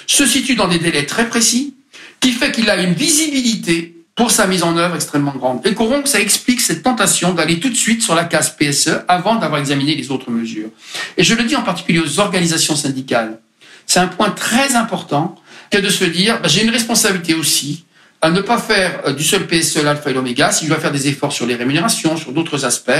se 0.07 0.25
situe 0.25 0.55
dans 0.55 0.67
des 0.67 0.79
délais 0.79 1.05
très 1.05 1.27
précis, 1.27 1.75
qui 2.19 2.31
fait 2.31 2.51
qu'il 2.51 2.69
a 2.69 2.81
une 2.81 2.93
visibilité 2.93 3.96
pour 4.17 4.31
sa 4.31 4.47
mise 4.47 4.63
en 4.63 4.75
œuvre 4.75 4.95
extrêmement 4.95 5.31
grande. 5.31 5.65
Et 5.65 5.71
donc, 5.71 6.07
ça 6.07 6.19
explique 6.19 6.59
cette 6.59 6.81
tentation 6.81 7.33
d'aller 7.33 7.59
tout 7.59 7.69
de 7.69 7.75
suite 7.75 8.01
sur 8.01 8.15
la 8.15 8.25
case 8.25 8.49
PSE 8.49 9.03
avant 9.07 9.35
d'avoir 9.35 9.61
examiné 9.61 9.95
les 9.95 10.09
autres 10.09 10.31
mesures. 10.31 10.69
Et 11.17 11.23
je 11.23 11.35
le 11.35 11.43
dis 11.43 11.55
en 11.55 11.61
particulier 11.61 11.99
aux 11.99 12.19
organisations 12.19 12.75
syndicales. 12.75 13.37
C'est 13.85 13.99
un 13.99 14.07
point 14.07 14.31
très 14.31 14.75
important 14.75 15.35
que 15.69 15.77
de 15.77 15.89
se 15.89 16.03
dire, 16.03 16.41
bah, 16.41 16.47
j'ai 16.47 16.63
une 16.63 16.71
responsabilité 16.71 17.36
aussi 17.36 17.86
à 18.19 18.31
ne 18.31 18.41
pas 18.41 18.57
faire 18.57 19.01
euh, 19.05 19.13
du 19.13 19.24
seul 19.24 19.45
PSE 19.45 19.83
l'alpha 19.83 20.09
et 20.09 20.13
l'oméga. 20.13 20.51
Si 20.51 20.65
je 20.65 20.69
dois 20.69 20.79
faire 20.79 20.91
des 20.91 21.07
efforts 21.07 21.31
sur 21.31 21.45
les 21.45 21.53
rémunérations, 21.53 22.17
sur 22.17 22.31
d'autres 22.31 22.65
aspects, 22.65 22.91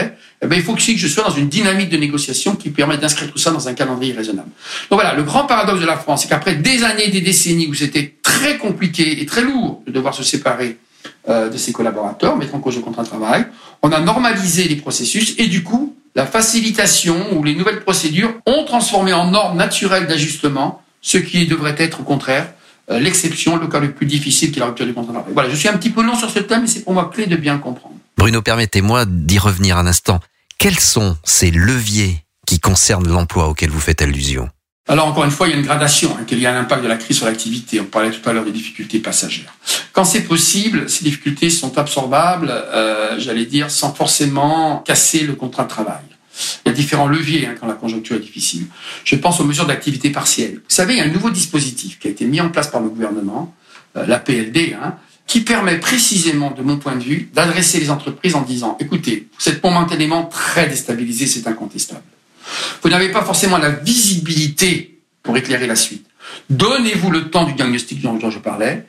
eh 0.44 0.46
ben, 0.46 0.56
il 0.56 0.62
faut 0.62 0.74
aussi 0.74 0.94
que 0.94 1.02
je 1.02 1.08
sois 1.08 1.24
dans 1.24 1.34
une 1.34 1.50
dynamique 1.50 1.90
de 1.90 1.98
négociation 1.98 2.56
qui 2.56 2.70
permette 2.70 3.00
d'inscrire 3.00 3.32
tout 3.32 3.40
ça 3.40 3.50
dans 3.50 3.68
un 3.68 3.74
calendrier 3.74 4.14
raisonnable. 4.14 4.50
Donc 4.92 5.00
voilà, 5.02 5.16
le 5.16 5.24
grand 5.24 5.48
paradoxe 5.48 5.82
de 5.82 5.88
la 5.88 5.98
France, 5.98 6.22
c'est 6.22 6.28
qu'après 6.28 6.54
des 6.54 6.84
années, 6.84 7.08
des 7.08 7.22
décennies 7.22 7.66
où 7.66 7.74
c'était 7.74 8.18
très 8.22 8.58
compliqué 8.58 9.20
et 9.20 9.26
très 9.26 9.42
lourd 9.42 9.82
de 9.88 9.92
devoir 9.92 10.14
se 10.14 10.24
séparer 10.24 10.78
de 11.28 11.58
ses 11.58 11.74
collaborateurs, 11.74 12.38
mettre 12.38 12.56
en 12.56 12.60
cause 12.60 12.78
le 12.78 12.82
contrat 12.82 13.04
de 13.04 13.10
travail. 13.10 13.46
On 13.82 13.92
a 13.92 14.00
normalisé 14.00 14.68
les 14.68 14.78
processus 14.78 15.36
et 15.38 15.48
du 15.48 15.64
coup, 15.64 15.96
la 16.16 16.26
facilitation 16.26 17.38
ou 17.38 17.44
les 17.44 17.54
nouvelles 17.54 17.82
procédures 17.82 18.34
ont 18.46 18.64
transformé 18.64 19.14
en 19.14 19.30
norme 19.30 19.58
naturelle 19.58 20.08
d'ajustement 20.08 20.82
ce 21.02 21.18
qui 21.18 21.46
devrait 21.48 21.76
être 21.78 22.02
au 22.02 22.04
contraire 22.04 22.54
euh, 22.90 23.00
l'exception, 23.00 23.58
le 23.58 23.68
cas 23.68 23.80
le 23.80 23.92
plus 23.92 24.06
difficile 24.06 24.52
qui 24.52 24.60
est 24.60 24.62
la 24.62 24.68
rupture 24.68 24.86
du 24.86 24.94
contrat 24.94 25.12
de 25.12 25.18
travail. 25.18 25.34
Voilà, 25.34 25.50
je 25.50 25.56
suis 25.56 25.68
un 25.68 25.78
petit 25.78 25.90
peu 25.90 26.02
long 26.02 26.16
sur 26.16 26.30
ce 26.30 26.40
thème, 26.40 26.62
mais 26.62 26.68
c'est 26.68 26.84
pour 26.84 26.94
moi 26.94 27.12
clé 27.14 27.28
de 27.28 27.36
bien 27.36 27.54
le 27.54 27.60
comprendre. 27.60 27.96
Bruno, 28.18 28.42
permettez-moi 28.42 29.06
d'y 29.06 29.38
revenir 29.38 29.78
un 29.78 29.88
instant. 29.88 30.20
Quels 30.58 30.80
sont 30.80 31.18
ces 31.24 31.52
leviers 31.52 32.24
qui 32.48 32.60
concernent 32.60 33.08
l'emploi 33.08 33.50
auquel 33.50 33.70
vous 33.70 33.80
faites 33.80 34.02
allusion? 34.02 34.50
Alors 34.88 35.08
encore 35.08 35.26
une 35.26 35.32
fois, 35.32 35.48
il 35.48 35.52
y 35.52 35.54
a 35.54 35.58
une 35.58 35.66
gradation 35.66 36.16
hein, 36.18 36.24
qu'il 36.26 36.40
y 36.40 36.46
a 36.46 36.54
l'impact 36.54 36.82
de 36.82 36.88
la 36.88 36.96
crise 36.96 37.18
sur 37.18 37.26
l'activité. 37.26 37.82
On 37.82 37.86
parlait 37.86 38.12
tout 38.12 38.28
à 38.30 38.32
l'heure 38.32 38.46
des 38.46 38.52
difficultés 38.52 39.00
passagères. 39.00 39.54
Quand 39.92 40.06
c'est 40.06 40.22
possible, 40.22 40.90
ces 40.90 41.04
difficultés 41.04 41.50
sont 41.50 41.78
absorbables, 41.78 42.50
euh, 42.50 43.20
j'allais 43.20 43.46
dire, 43.46 43.70
sans 43.70 43.94
forcément 43.94 44.80
casser 44.86 45.22
le 45.22 45.34
contrat 45.34 45.64
de 45.64 45.70
travail. 45.70 46.04
Il 46.66 46.70
y 46.70 46.72
a 46.72 46.74
différents 46.74 47.08
leviers 47.08 47.48
hein, 47.48 47.56
quand 47.60 47.68
la 47.68 47.74
conjoncture 47.74 48.16
est 48.16 48.22
difficile. 48.22 48.68
Je 49.04 49.16
pense 49.16 49.40
aux 49.42 49.44
mesures 49.44 49.66
d'activité 49.66 50.10
partielle. 50.10 50.56
Vous 50.56 50.62
savez, 50.76 50.94
il 50.94 50.98
y 51.00 51.02
a 51.02 51.06
un 51.06 51.12
nouveau 51.12 51.32
dispositif 51.32 52.00
qui 52.00 52.08
a 52.08 52.12
été 52.12 52.26
mis 52.26 52.40
en 52.40 52.50
place 52.50 52.70
par 52.70 52.80
le 52.80 52.88
gouvernement, 52.88 53.54
euh, 53.98 54.06
la 54.06 54.20
PLD, 54.20 54.78
hein, 54.82 54.96
qui 55.26 55.42
permet 55.42 55.80
précisément, 55.80 56.52
de 56.52 56.62
mon 56.62 56.78
point 56.78 56.96
de 56.96 57.04
vue, 57.04 57.30
d'adresser 57.34 57.82
les 57.82 57.90
entreprises 57.90 58.36
en 58.36 58.42
disant, 58.42 58.78
écoutez, 58.80 59.28
vous 59.38 59.50
êtes 59.50 59.62
momentanément 59.62 60.24
très 60.24 60.68
déstabilisé, 60.68 61.28
c'est 61.28 61.48
incontestable. 61.48 62.04
Vous 62.82 62.90
n'avez 62.90 63.10
pas 63.10 63.24
forcément 63.24 63.58
la 63.58 63.70
visibilité 63.70 65.00
pour 65.24 65.38
éclairer 65.38 65.68
la 65.68 65.76
suite. 65.76 66.06
Donnez-vous 66.50 67.12
le 67.12 67.30
temps 67.30 67.46
du 67.46 67.54
diagnostic 67.54 68.02
dont 68.02 68.30
je 68.30 68.40
parlais. 68.40 68.86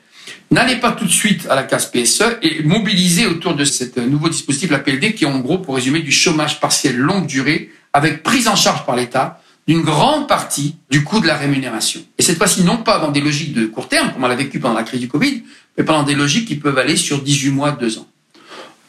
N'allez 0.50 0.76
pas 0.76 0.92
tout 0.92 1.04
de 1.04 1.10
suite 1.10 1.46
à 1.50 1.54
la 1.54 1.62
case 1.62 1.90
PSE 1.90 2.38
et 2.42 2.62
mobilisez 2.62 3.26
autour 3.26 3.54
de 3.54 3.64
ce 3.64 3.84
nouveau 4.00 4.28
dispositif, 4.28 4.70
la 4.70 4.78
PLD, 4.78 5.14
qui 5.14 5.24
est 5.24 5.26
en 5.26 5.38
gros, 5.40 5.58
pour 5.58 5.74
résumer, 5.74 6.00
du 6.00 6.12
chômage 6.12 6.60
partiel 6.60 6.96
longue 6.96 7.26
durée 7.26 7.70
avec 7.92 8.22
prise 8.22 8.48
en 8.48 8.56
charge 8.56 8.84
par 8.86 8.96
l'État 8.96 9.40
d'une 9.66 9.82
grande 9.82 10.26
partie 10.28 10.76
du 10.90 11.04
coût 11.04 11.20
de 11.20 11.26
la 11.26 11.36
rémunération. 11.36 12.00
Et 12.16 12.22
cette 12.22 12.38
fois-ci, 12.38 12.62
non 12.62 12.78
pas 12.78 12.98
dans 12.98 13.10
des 13.10 13.20
logiques 13.20 13.52
de 13.52 13.66
court 13.66 13.88
terme, 13.88 14.12
comme 14.12 14.24
on 14.24 14.28
l'a 14.28 14.34
vécu 14.34 14.60
pendant 14.60 14.74
la 14.74 14.82
crise 14.82 15.00
du 15.00 15.08
Covid, 15.08 15.42
mais 15.76 15.84
pendant 15.84 16.04
des 16.04 16.14
logiques 16.14 16.48
qui 16.48 16.56
peuvent 16.56 16.78
aller 16.78 16.96
sur 16.96 17.22
18 17.22 17.50
mois, 17.50 17.72
2 17.72 17.98
ans. 17.98 18.06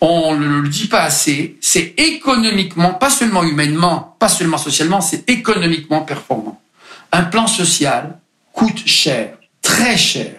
On 0.01 0.35
ne 0.35 0.61
le 0.61 0.69
dit 0.69 0.87
pas 0.87 1.01
assez, 1.01 1.57
c'est 1.61 1.93
économiquement, 1.97 2.93
pas 2.93 3.09
seulement 3.09 3.43
humainement, 3.43 4.15
pas 4.19 4.29
seulement 4.29 4.57
socialement, 4.57 5.01
c'est 5.01 5.29
économiquement 5.29 6.01
performant. 6.01 6.61
Un 7.11 7.23
plan 7.23 7.47
social 7.47 8.19
coûte 8.53 8.85
cher, 8.85 9.37
très 9.61 9.97
cher. 9.97 10.35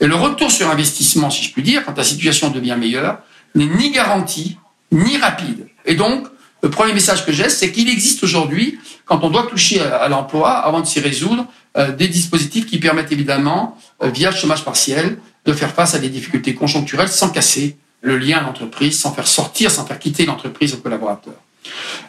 Et 0.00 0.06
le 0.06 0.14
retour 0.14 0.50
sur 0.50 0.70
investissement, 0.70 1.30
si 1.30 1.44
je 1.44 1.52
puis 1.52 1.62
dire, 1.62 1.84
quand 1.84 1.96
la 1.96 2.04
situation 2.04 2.50
devient 2.50 2.76
meilleure, 2.78 3.18
n'est 3.54 3.66
ni 3.66 3.90
garanti, 3.90 4.58
ni 4.92 5.16
rapide. 5.16 5.68
Et 5.86 5.94
donc, 5.94 6.26
le 6.62 6.68
premier 6.68 6.92
message 6.92 7.24
que 7.24 7.32
j'ai, 7.32 7.48
c'est 7.48 7.72
qu'il 7.72 7.88
existe 7.88 8.22
aujourd'hui, 8.22 8.78
quand 9.06 9.24
on 9.24 9.30
doit 9.30 9.46
toucher 9.46 9.80
à, 9.80 10.08
l'emploi, 10.08 10.50
avant 10.50 10.80
de 10.80 10.86
s'y 10.86 11.00
résoudre, 11.00 11.46
euh, 11.76 11.92
des 11.92 12.08
dispositifs 12.08 12.66
qui 12.66 12.78
permettent 12.78 13.12
évidemment, 13.12 13.78
euh, 14.02 14.10
via 14.10 14.30
le 14.30 14.36
chômage 14.36 14.64
partiel, 14.64 15.18
de 15.46 15.52
faire 15.54 15.72
face 15.72 15.94
à 15.94 15.98
des 15.98 16.10
difficultés 16.10 16.54
conjoncturelles 16.54 17.08
sans 17.08 17.30
casser 17.30 17.76
le 18.02 18.18
lien 18.18 18.38
à 18.38 18.42
l'entreprise, 18.42 18.98
sans 18.98 19.12
faire 19.12 19.26
sortir, 19.26 19.70
sans 19.70 19.86
faire 19.86 19.98
quitter 19.98 20.26
l'entreprise 20.26 20.74
aux 20.74 20.78
collaborateurs. 20.78 21.34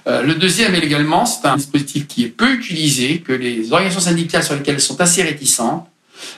Euh, 0.08 0.24
le 0.24 0.36
deuxième 0.36 0.76
également, 0.76 1.26
c'est 1.26 1.46
un 1.48 1.58
dispositif 1.58 2.08
qui 2.08 2.24
est 2.24 2.30
peu 2.30 2.54
utilisé, 2.54 3.20
que 3.20 3.34
les 3.34 3.72
organisations 3.72 4.02
syndicales 4.02 4.44
sur 4.44 4.56
lesquelles 4.56 4.76
elles 4.76 4.82
sont 4.82 5.02
assez 5.02 5.22
réticentes, 5.22 5.88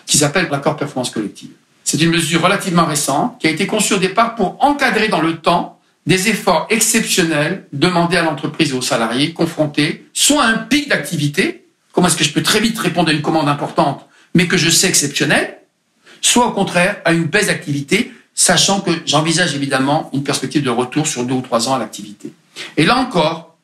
qui 0.06 0.18
s'appelle 0.18 0.48
l'accord 0.50 0.76
performance 0.76 1.12
collective. 1.12 1.52
C'est 1.84 2.02
une 2.02 2.12
mesure 2.12 2.42
relativement 2.42 2.86
récente 2.86 3.40
qui 3.40 3.48
a 3.48 3.50
été 3.50 3.68
conçue 3.68 3.94
au 3.94 3.98
départ 3.98 4.36
pour 4.36 4.58
encadrer 4.64 5.10
dans 5.10 5.22
le 5.22 5.38
temps 5.38 5.80
des 6.06 6.30
efforts 6.30 6.68
exceptionnels 6.70 7.66
demandés 7.72 8.18
à 8.18 8.24
l'entreprise 8.24 8.72
et 8.72 8.74
aux 8.74 8.82
salariés 8.82 9.34
confrontés 9.34 10.06
soit 10.14 10.44
à 10.44 10.48
un 10.48 10.58
pic 10.58 10.90
d'activité, 10.90 11.66
comment 11.92 12.08
est-ce 12.08 12.18
que 12.18 12.24
je 12.24 12.34
peux 12.34 12.44
très 12.44 12.60
vite 12.60 12.80
répondre 12.80 13.10
à 13.10 13.14
une 13.14 13.22
commande 13.22 13.48
importante, 13.48 14.08
mais 14.34 14.48
que 14.48 14.58
je 14.58 14.70
sais 14.70 14.88
exceptionnelle, 14.88 15.60
soit 16.22 16.48
au 16.48 16.52
contraire 16.52 17.02
à 17.06 17.14
une 17.14 17.26
baisse 17.26 17.48
d'activité, 17.48 18.13
sachant 18.36 18.82
que 18.82 18.92
j'envisage 19.06 19.56
évidemment 19.56 20.10
une 20.14 20.24
perspective 20.24 20.64
de 20.64 20.70
retour 20.70 21.08
sur 21.08 21.24
deux 21.24 21.36
ou 21.36 21.42
trois 21.42 21.70
ans 21.70 21.76
à 21.76 21.80
l'activité. 21.80 22.34
Et 22.78 22.86
là 22.86 22.98
encore, 22.98 23.56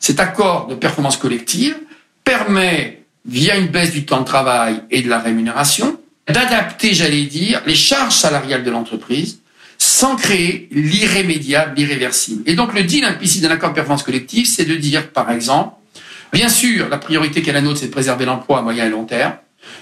cet 0.00 0.20
accord 0.20 0.66
de 0.66 0.74
performance 0.74 1.16
collective 1.16 1.76
permet, 2.24 3.02
via 3.24 3.56
une 3.56 3.68
baisse 3.68 3.92
du 3.92 4.04
temps 4.04 4.20
de 4.20 4.24
travail 4.24 4.82
et 4.90 5.02
de 5.02 5.08
la 5.08 5.18
rémunération, 5.18 5.98
d'adapter, 6.28 6.94
j'allais 6.94 7.24
dire, 7.24 7.62
les 7.66 7.74
charges 7.74 8.14
salariales 8.14 8.64
de 8.64 8.70
l'entreprise 8.70 9.40
sans 9.78 10.16
créer 10.16 10.68
l'irrémédiable, 10.72 11.74
l'irréversible. 11.76 12.42
Et 12.46 12.54
donc 12.54 12.72
le 12.74 12.82
deal 12.82 13.04
implicite 13.04 13.42
d'un 13.42 13.50
accord 13.50 13.70
de 13.70 13.74
performance 13.74 14.02
collective, 14.02 14.46
c'est 14.46 14.64
de 14.64 14.74
dire, 14.74 15.10
par 15.10 15.30
exemple, 15.30 15.74
bien 16.32 16.48
sûr, 16.48 16.88
la 16.88 16.98
priorité 16.98 17.42
qui 17.42 17.50
est 17.50 17.52
la 17.52 17.60
nôtre, 17.60 17.78
c'est 17.78 17.86
de 17.86 17.92
préserver 17.92 18.24
l'emploi 18.24 18.58
à 18.58 18.62
moyen 18.62 18.86
et 18.86 18.90
long 18.90 19.04
terme. 19.04 19.34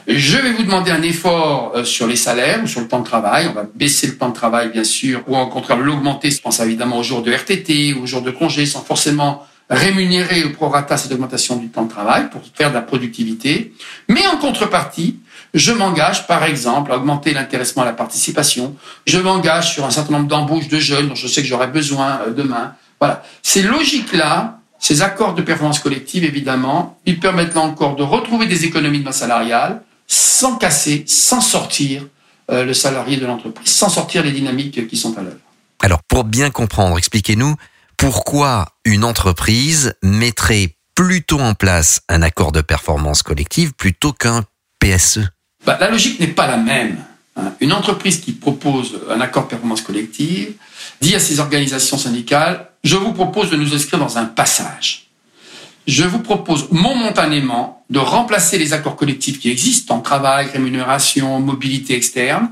Je 0.06 0.36
vais 0.36 0.52
vous 0.52 0.62
demander 0.62 0.90
un 0.90 1.02
effort 1.02 1.72
euh, 1.74 1.84
sur 1.84 2.06
les 2.06 2.16
salaires 2.16 2.62
ou 2.62 2.66
sur 2.66 2.80
le 2.80 2.88
temps 2.88 3.00
de 3.00 3.06
travail. 3.06 3.48
On 3.48 3.54
va 3.54 3.64
baisser 3.74 4.06
le 4.06 4.16
temps 4.16 4.28
de 4.28 4.34
travail, 4.34 4.70
bien 4.70 4.84
sûr, 4.84 5.22
ou 5.26 5.36
au 5.36 5.46
contraire 5.46 5.78
l'augmenter. 5.78 6.30
Je 6.30 6.40
pense 6.40 6.60
évidemment 6.60 6.98
aux 6.98 7.02
jours 7.02 7.22
de 7.22 7.32
RTT, 7.32 7.94
aux 7.94 8.06
jours 8.06 8.22
de 8.22 8.30
congé, 8.30 8.66
sans 8.66 8.82
forcément 8.82 9.46
rémunérer 9.70 10.44
au 10.44 10.50
prorata 10.50 10.96
cette 10.96 11.12
augmentation 11.12 11.56
du 11.56 11.68
temps 11.68 11.84
de 11.84 11.90
travail 11.90 12.28
pour 12.30 12.42
faire 12.54 12.68
de 12.68 12.74
la 12.74 12.82
productivité. 12.82 13.72
Mais 14.08 14.26
en 14.26 14.36
contrepartie, 14.36 15.20
je 15.54 15.72
m'engage, 15.72 16.26
par 16.26 16.44
exemple, 16.44 16.92
à 16.92 16.96
augmenter 16.96 17.32
l'intéressement 17.32 17.82
à 17.82 17.86
la 17.86 17.92
participation. 17.92 18.76
Je 19.06 19.18
m'engage 19.18 19.72
sur 19.72 19.84
un 19.84 19.90
certain 19.90 20.12
nombre 20.12 20.28
d'embauches 20.28 20.68
de 20.68 20.78
jeunes 20.78 21.08
dont 21.08 21.14
je 21.14 21.28
sais 21.28 21.40
que 21.40 21.48
j'aurai 21.48 21.68
besoin 21.68 22.20
euh, 22.26 22.30
demain. 22.30 22.74
Voilà. 23.00 23.22
Ces 23.42 23.62
logiques-là, 23.62 24.58
ces 24.78 25.02
accords 25.02 25.34
de 25.34 25.42
performance 25.42 25.78
collective, 25.78 26.24
évidemment, 26.24 26.98
ils 27.06 27.18
permettent 27.18 27.54
là 27.54 27.62
encore 27.62 27.96
de 27.96 28.02
retrouver 28.02 28.46
des 28.46 28.64
économies 28.64 28.98
de 28.98 29.04
masse 29.04 29.18
salariale 29.18 29.82
sans 30.06 30.56
casser, 30.56 31.04
sans 31.06 31.40
sortir 31.40 32.06
euh, 32.50 32.64
le 32.64 32.74
salarié 32.74 33.16
de 33.16 33.24
l'entreprise, 33.24 33.70
sans 33.70 33.88
sortir 33.88 34.22
les 34.22 34.32
dynamiques 34.32 34.86
qui 34.86 34.96
sont 34.96 35.16
à 35.16 35.22
l'œuvre. 35.22 35.38
Alors, 35.80 36.02
pour 36.02 36.24
bien 36.24 36.50
comprendre, 36.50 36.98
expliquez-nous 36.98 37.56
pourquoi 37.96 38.68
une 38.84 39.04
entreprise 39.04 39.94
mettrait 40.02 40.76
plutôt 40.94 41.40
en 41.40 41.54
place 41.54 42.00
un 42.08 42.22
accord 42.22 42.52
de 42.52 42.60
performance 42.60 43.22
collective 43.22 43.72
plutôt 43.72 44.12
qu'un 44.12 44.44
PSE 44.80 45.20
bah, 45.64 45.78
La 45.80 45.90
logique 45.90 46.20
n'est 46.20 46.26
pas 46.26 46.46
la 46.46 46.56
même. 46.56 46.98
Hein. 47.36 47.52
Une 47.60 47.72
entreprise 47.72 48.20
qui 48.20 48.32
propose 48.32 49.00
un 49.10 49.20
accord 49.20 49.44
de 49.44 49.48
performance 49.48 49.82
collective 49.82 50.52
dit 51.00 51.14
à 51.14 51.20
ses 51.20 51.40
organisations 51.40 51.98
syndicales, 51.98 52.68
je 52.82 52.96
vous 52.96 53.12
propose 53.12 53.50
de 53.50 53.56
nous 53.56 53.74
inscrire 53.74 53.98
dans 53.98 54.18
un 54.18 54.24
passage. 54.24 55.08
Je 55.86 56.04
vous 56.04 56.20
propose 56.20 56.70
momentanément 56.70 57.84
de 57.90 57.98
remplacer 57.98 58.58
les 58.58 58.72
accords 58.72 58.96
collectifs 58.96 59.38
qui 59.38 59.50
existent 59.50 59.96
en 59.96 60.00
travail, 60.00 60.48
rémunération, 60.52 61.40
mobilité 61.40 61.94
externe, 61.94 62.50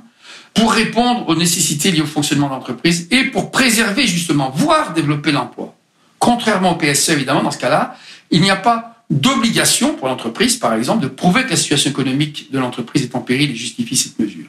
pour 0.52 0.72
répondre 0.72 1.26
aux 1.28 1.34
nécessités 1.34 1.90
liées 1.90 2.02
au 2.02 2.06
fonctionnement 2.06 2.48
de 2.48 2.52
l'entreprise 2.52 3.08
et 3.10 3.24
pour 3.24 3.50
préserver 3.50 4.06
justement, 4.06 4.50
voire 4.50 4.92
développer 4.92 5.32
l'emploi. 5.32 5.74
Contrairement 6.18 6.72
au 6.72 6.74
PSE, 6.74 7.08
évidemment, 7.08 7.42
dans 7.42 7.50
ce 7.50 7.58
cas-là, 7.58 7.96
il 8.30 8.42
n'y 8.42 8.50
a 8.50 8.56
pas 8.56 9.02
d'obligation 9.08 9.94
pour 9.94 10.08
l'entreprise, 10.08 10.56
par 10.56 10.74
exemple, 10.74 11.02
de 11.02 11.08
prouver 11.08 11.44
que 11.44 11.50
la 11.50 11.56
situation 11.56 11.90
économique 11.90 12.52
de 12.52 12.58
l'entreprise 12.58 13.02
est 13.02 13.14
en 13.14 13.20
péril 13.20 13.50
et 13.50 13.56
justifie 13.56 13.96
cette 13.96 14.18
mesure. 14.18 14.46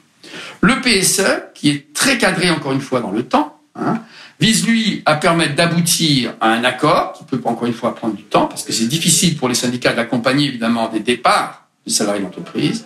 Le 0.64 0.80
PSE, 0.80 1.52
qui 1.54 1.72
est 1.72 1.94
très 1.94 2.18
cadré 2.18 2.50
encore 2.50 2.72
une 2.72 2.80
fois 2.80 3.02
dans 3.02 3.12
le 3.12 3.24
temps, 3.24 3.60
hein, 3.76 4.00
vise 4.40 4.66
lui 4.66 5.04
à 5.06 5.16
permettre 5.16 5.56
d'aboutir 5.56 6.36
à 6.40 6.52
un 6.52 6.64
accord 6.64 7.12
qui 7.12 7.26
peut 7.26 7.42
encore 7.44 7.68
une 7.68 7.74
fois 7.74 7.94
prendre 7.94 8.16
du 8.16 8.24
temps 8.24 8.46
parce 8.46 8.64
que 8.64 8.72
c'est 8.72 8.88
difficile 8.88 9.36
pour 9.36 9.50
les 9.50 9.56
syndicats 9.56 9.92
d'accompagner 9.92 10.48
évidemment 10.48 10.88
des 10.88 11.02
départs 11.02 11.68
des 11.86 11.92
salariés 11.92 12.22
d'entreprise. 12.22 12.86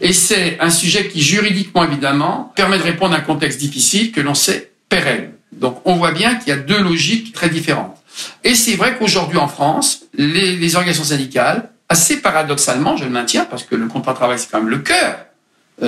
Et 0.00 0.12
c'est 0.12 0.58
un 0.58 0.70
sujet 0.70 1.06
qui 1.06 1.22
juridiquement 1.22 1.84
évidemment 1.84 2.52
permet 2.56 2.76
de 2.76 2.82
répondre 2.82 3.14
à 3.14 3.18
un 3.18 3.20
contexte 3.20 3.60
difficile 3.60 4.10
que 4.10 4.20
l'on 4.20 4.34
sait 4.34 4.72
pérenne. 4.88 5.30
Donc 5.52 5.80
on 5.84 5.94
voit 5.94 6.10
bien 6.10 6.34
qu'il 6.34 6.48
y 6.48 6.52
a 6.52 6.58
deux 6.58 6.82
logiques 6.82 7.32
très 7.32 7.50
différentes. 7.50 7.98
Et 8.42 8.56
c'est 8.56 8.74
vrai 8.74 8.96
qu'aujourd'hui 8.98 9.38
en 9.38 9.46
France, 9.46 10.06
les, 10.14 10.56
les 10.56 10.74
organisations 10.74 11.04
syndicales, 11.04 11.70
assez 11.88 12.20
paradoxalement, 12.20 12.96
je 12.96 13.04
le 13.04 13.10
maintiens 13.10 13.44
parce 13.44 13.62
que 13.62 13.76
le 13.76 13.86
contrat 13.86 14.10
de 14.10 14.16
travail 14.16 14.40
c'est 14.40 14.50
quand 14.50 14.58
même 14.58 14.70
le 14.70 14.78
cœur 14.78 15.26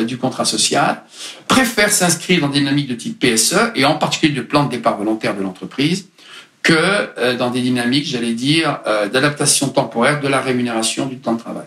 du 0.03 0.19
contrat 0.19 0.45
social, 0.45 1.03
préfèrent 1.47 1.93
s'inscrire 1.93 2.41
dans 2.41 2.49
des 2.49 2.59
dynamiques 2.59 2.89
de 2.89 2.95
type 2.95 3.19
PSE 3.19 3.73
et 3.75 3.85
en 3.85 3.97
particulier 3.97 4.33
de 4.33 4.43
plan 4.43 4.65
de 4.65 4.71
départ 4.71 4.97
volontaire 4.97 5.37
de 5.37 5.43
l'entreprise 5.43 6.07
que 6.65 6.73
euh, 6.73 7.37
dans 7.37 7.51
des 7.51 7.61
dynamiques, 7.61 8.07
j'allais 8.07 8.33
dire, 8.33 8.81
euh, 8.87 9.07
d'adaptation 9.07 9.69
temporaire 9.69 10.21
de 10.21 10.29
la 10.29 10.41
rémunération 10.41 11.05
du 11.05 11.19
temps 11.19 11.35
de 11.35 11.39
travail. 11.39 11.67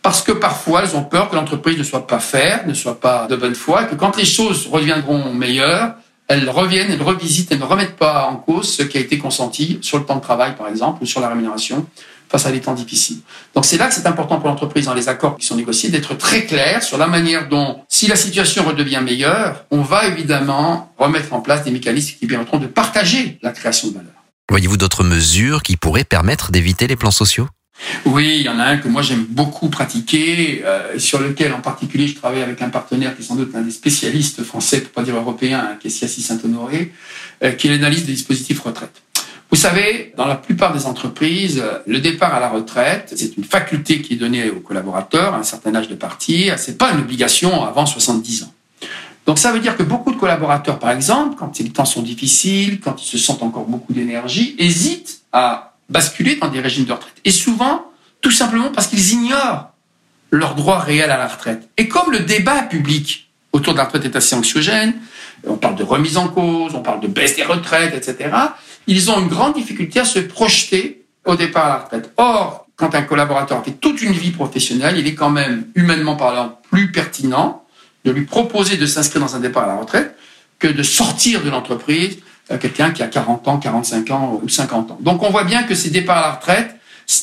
Parce 0.00 0.22
que 0.22 0.32
parfois, 0.32 0.82
elles 0.82 0.96
ont 0.96 1.04
peur 1.04 1.28
que 1.28 1.36
l'entreprise 1.36 1.76
ne 1.76 1.82
soit 1.82 2.06
pas 2.06 2.18
faire, 2.18 2.66
ne 2.66 2.72
soit 2.72 2.98
pas 2.98 3.26
de 3.28 3.36
bonne 3.36 3.54
foi, 3.54 3.84
que 3.84 3.94
quand 3.94 4.16
les 4.16 4.24
choses 4.24 4.66
reviendront 4.66 5.34
meilleures, 5.34 5.94
elles 6.28 6.48
reviennent, 6.48 6.90
elles 6.90 7.02
revisitent, 7.02 7.52
elles 7.52 7.58
ne 7.58 7.64
remettent 7.64 7.96
pas 7.96 8.24
en 8.24 8.36
cause 8.36 8.74
ce 8.74 8.82
qui 8.82 8.96
a 8.96 9.00
été 9.02 9.18
consenti 9.18 9.78
sur 9.82 9.98
le 9.98 10.06
temps 10.06 10.16
de 10.16 10.22
travail, 10.22 10.54
par 10.56 10.68
exemple, 10.68 11.02
ou 11.02 11.06
sur 11.06 11.20
la 11.20 11.28
rémunération, 11.28 11.86
face 12.30 12.46
à 12.46 12.52
des 12.52 12.60
temps 12.60 12.74
difficiles. 12.74 13.18
Donc 13.54 13.64
c'est 13.64 13.78
là 13.78 13.88
que 13.88 13.94
c'est 13.94 14.06
important 14.06 14.38
pour 14.38 14.48
l'entreprise 14.48 14.86
dans 14.86 14.94
les 14.94 15.08
accords 15.08 15.36
qui 15.36 15.46
sont 15.46 15.56
négociés 15.56 15.90
d'être 15.90 16.16
très 16.16 16.44
clair 16.44 16.82
sur 16.82 16.98
la 16.98 17.06
manière 17.06 17.48
dont, 17.48 17.80
si 17.88 18.06
la 18.06 18.16
situation 18.16 18.64
redevient 18.64 19.00
meilleure, 19.02 19.64
on 19.70 19.82
va 19.82 20.06
évidemment 20.06 20.92
remettre 20.98 21.32
en 21.32 21.40
place 21.40 21.64
des 21.64 21.70
mécanismes 21.70 22.16
qui 22.18 22.26
permettront 22.26 22.58
de 22.58 22.66
partager 22.66 23.38
la 23.42 23.52
création 23.52 23.88
de 23.88 23.94
valeur. 23.94 24.12
Voyez-vous 24.50 24.76
d'autres 24.76 25.04
mesures 25.04 25.62
qui 25.62 25.76
pourraient 25.76 26.04
permettre 26.04 26.50
d'éviter 26.50 26.86
les 26.86 26.96
plans 26.96 27.10
sociaux? 27.10 27.48
Oui, 28.06 28.38
il 28.40 28.42
y 28.42 28.48
en 28.48 28.58
a 28.58 28.64
un 28.64 28.76
que 28.78 28.88
moi 28.88 29.02
j'aime 29.02 29.24
beaucoup 29.28 29.68
pratiquer, 29.68 30.62
euh, 30.64 30.98
sur 30.98 31.20
lequel 31.20 31.52
en 31.52 31.60
particulier 31.60 32.08
je 32.08 32.16
travaille 32.16 32.42
avec 32.42 32.60
un 32.60 32.70
partenaire 32.70 33.14
qui 33.14 33.22
est 33.22 33.24
sans 33.24 33.36
doute 33.36 33.54
un 33.54 33.62
des 33.62 33.70
spécialistes 33.70 34.42
français, 34.42 34.80
pour 34.80 34.90
pas 34.90 35.02
dire 35.02 35.16
européen, 35.16 35.60
hein, 35.60 35.76
qui 35.80 35.86
est 35.86 35.90
Siassi 35.90 36.22
Saint-Honoré, 36.22 36.92
euh, 37.44 37.52
qui 37.52 37.68
est 37.68 37.70
l'analyse 37.70 38.04
des 38.04 38.12
dispositifs 38.12 38.60
retraite. 38.60 39.02
Vous 39.50 39.56
savez, 39.56 40.12
dans 40.16 40.26
la 40.26 40.34
plupart 40.34 40.74
des 40.74 40.84
entreprises, 40.84 41.62
le 41.86 42.00
départ 42.00 42.34
à 42.34 42.40
la 42.40 42.50
retraite, 42.50 43.14
c'est 43.16 43.36
une 43.38 43.44
faculté 43.44 44.02
qui 44.02 44.14
est 44.14 44.16
donnée 44.16 44.50
aux 44.50 44.60
collaborateurs 44.60 45.34
à 45.34 45.38
un 45.38 45.42
certain 45.42 45.74
âge 45.74 45.88
de 45.88 45.94
partir. 45.94 46.58
C'est 46.58 46.76
pas 46.76 46.92
une 46.92 47.00
obligation 47.00 47.64
avant 47.64 47.86
70 47.86 48.42
ans. 48.42 48.52
Donc 49.24 49.38
ça 49.38 49.52
veut 49.52 49.60
dire 49.60 49.76
que 49.76 49.82
beaucoup 49.82 50.12
de 50.12 50.18
collaborateurs, 50.18 50.78
par 50.78 50.90
exemple, 50.90 51.36
quand 51.38 51.58
les 51.58 51.70
temps 51.70 51.86
sont 51.86 52.02
difficiles, 52.02 52.80
quand 52.80 53.02
ils 53.02 53.06
se 53.06 53.18
sentent 53.18 53.42
encore 53.42 53.64
beaucoup 53.64 53.92
d'énergie, 53.92 54.54
hésitent 54.58 55.22
à 55.32 55.76
basculer 55.88 56.36
dans 56.36 56.48
des 56.48 56.60
régimes 56.60 56.84
de 56.84 56.92
retraite. 56.92 57.16
Et 57.24 57.30
souvent, 57.30 57.90
tout 58.20 58.30
simplement 58.30 58.70
parce 58.70 58.86
qu'ils 58.86 59.12
ignorent 59.12 59.70
leur 60.30 60.54
droit 60.54 60.78
réel 60.78 61.10
à 61.10 61.16
la 61.16 61.26
retraite. 61.26 61.70
Et 61.78 61.88
comme 61.88 62.12
le 62.12 62.20
débat 62.20 62.62
public 62.62 63.30
autour 63.52 63.72
de 63.72 63.78
la 63.78 63.84
retraite 63.84 64.04
est 64.04 64.16
assez 64.16 64.34
anxiogène, 64.34 64.94
on 65.46 65.56
parle 65.56 65.76
de 65.76 65.84
remise 65.84 66.16
en 66.18 66.28
cause, 66.28 66.74
on 66.74 66.82
parle 66.82 67.00
de 67.00 67.06
baisse 67.06 67.36
des 67.36 67.44
retraites, 67.44 67.94
etc., 67.94 68.30
ils 68.88 69.10
ont 69.10 69.20
une 69.20 69.28
grande 69.28 69.54
difficulté 69.54 70.00
à 70.00 70.04
se 70.04 70.18
projeter 70.18 71.04
au 71.24 71.36
départ 71.36 71.66
à 71.66 71.68
la 71.68 71.76
retraite. 71.76 72.12
Or, 72.16 72.66
quand 72.74 72.94
un 72.94 73.02
collaborateur 73.02 73.64
fait 73.64 73.72
toute 73.72 74.02
une 74.02 74.12
vie 74.12 74.32
professionnelle, 74.32 74.98
il 74.98 75.06
est 75.06 75.14
quand 75.14 75.30
même, 75.30 75.66
humainement 75.76 76.16
parlant, 76.16 76.58
plus 76.70 76.90
pertinent 76.90 77.64
de 78.04 78.10
lui 78.10 78.24
proposer 78.24 78.76
de 78.76 78.86
s'inscrire 78.86 79.22
dans 79.22 79.36
un 79.36 79.40
départ 79.40 79.64
à 79.64 79.66
la 79.68 79.76
retraite 79.76 80.16
que 80.58 80.68
de 80.68 80.82
sortir 80.82 81.44
de 81.44 81.50
l'entreprise 81.50 82.18
quelqu'un 82.56 82.90
qui 82.90 83.02
a 83.02 83.08
40 83.08 83.46
ans, 83.46 83.58
45 83.58 84.10
ans 84.10 84.40
ou 84.42 84.48
50 84.48 84.92
ans. 84.92 84.98
Donc 85.00 85.22
on 85.22 85.30
voit 85.30 85.44
bien 85.44 85.64
que 85.64 85.74
ces 85.74 85.90
départs 85.90 86.16
à 86.16 86.20
la 86.22 86.32
retraite, 86.36 86.74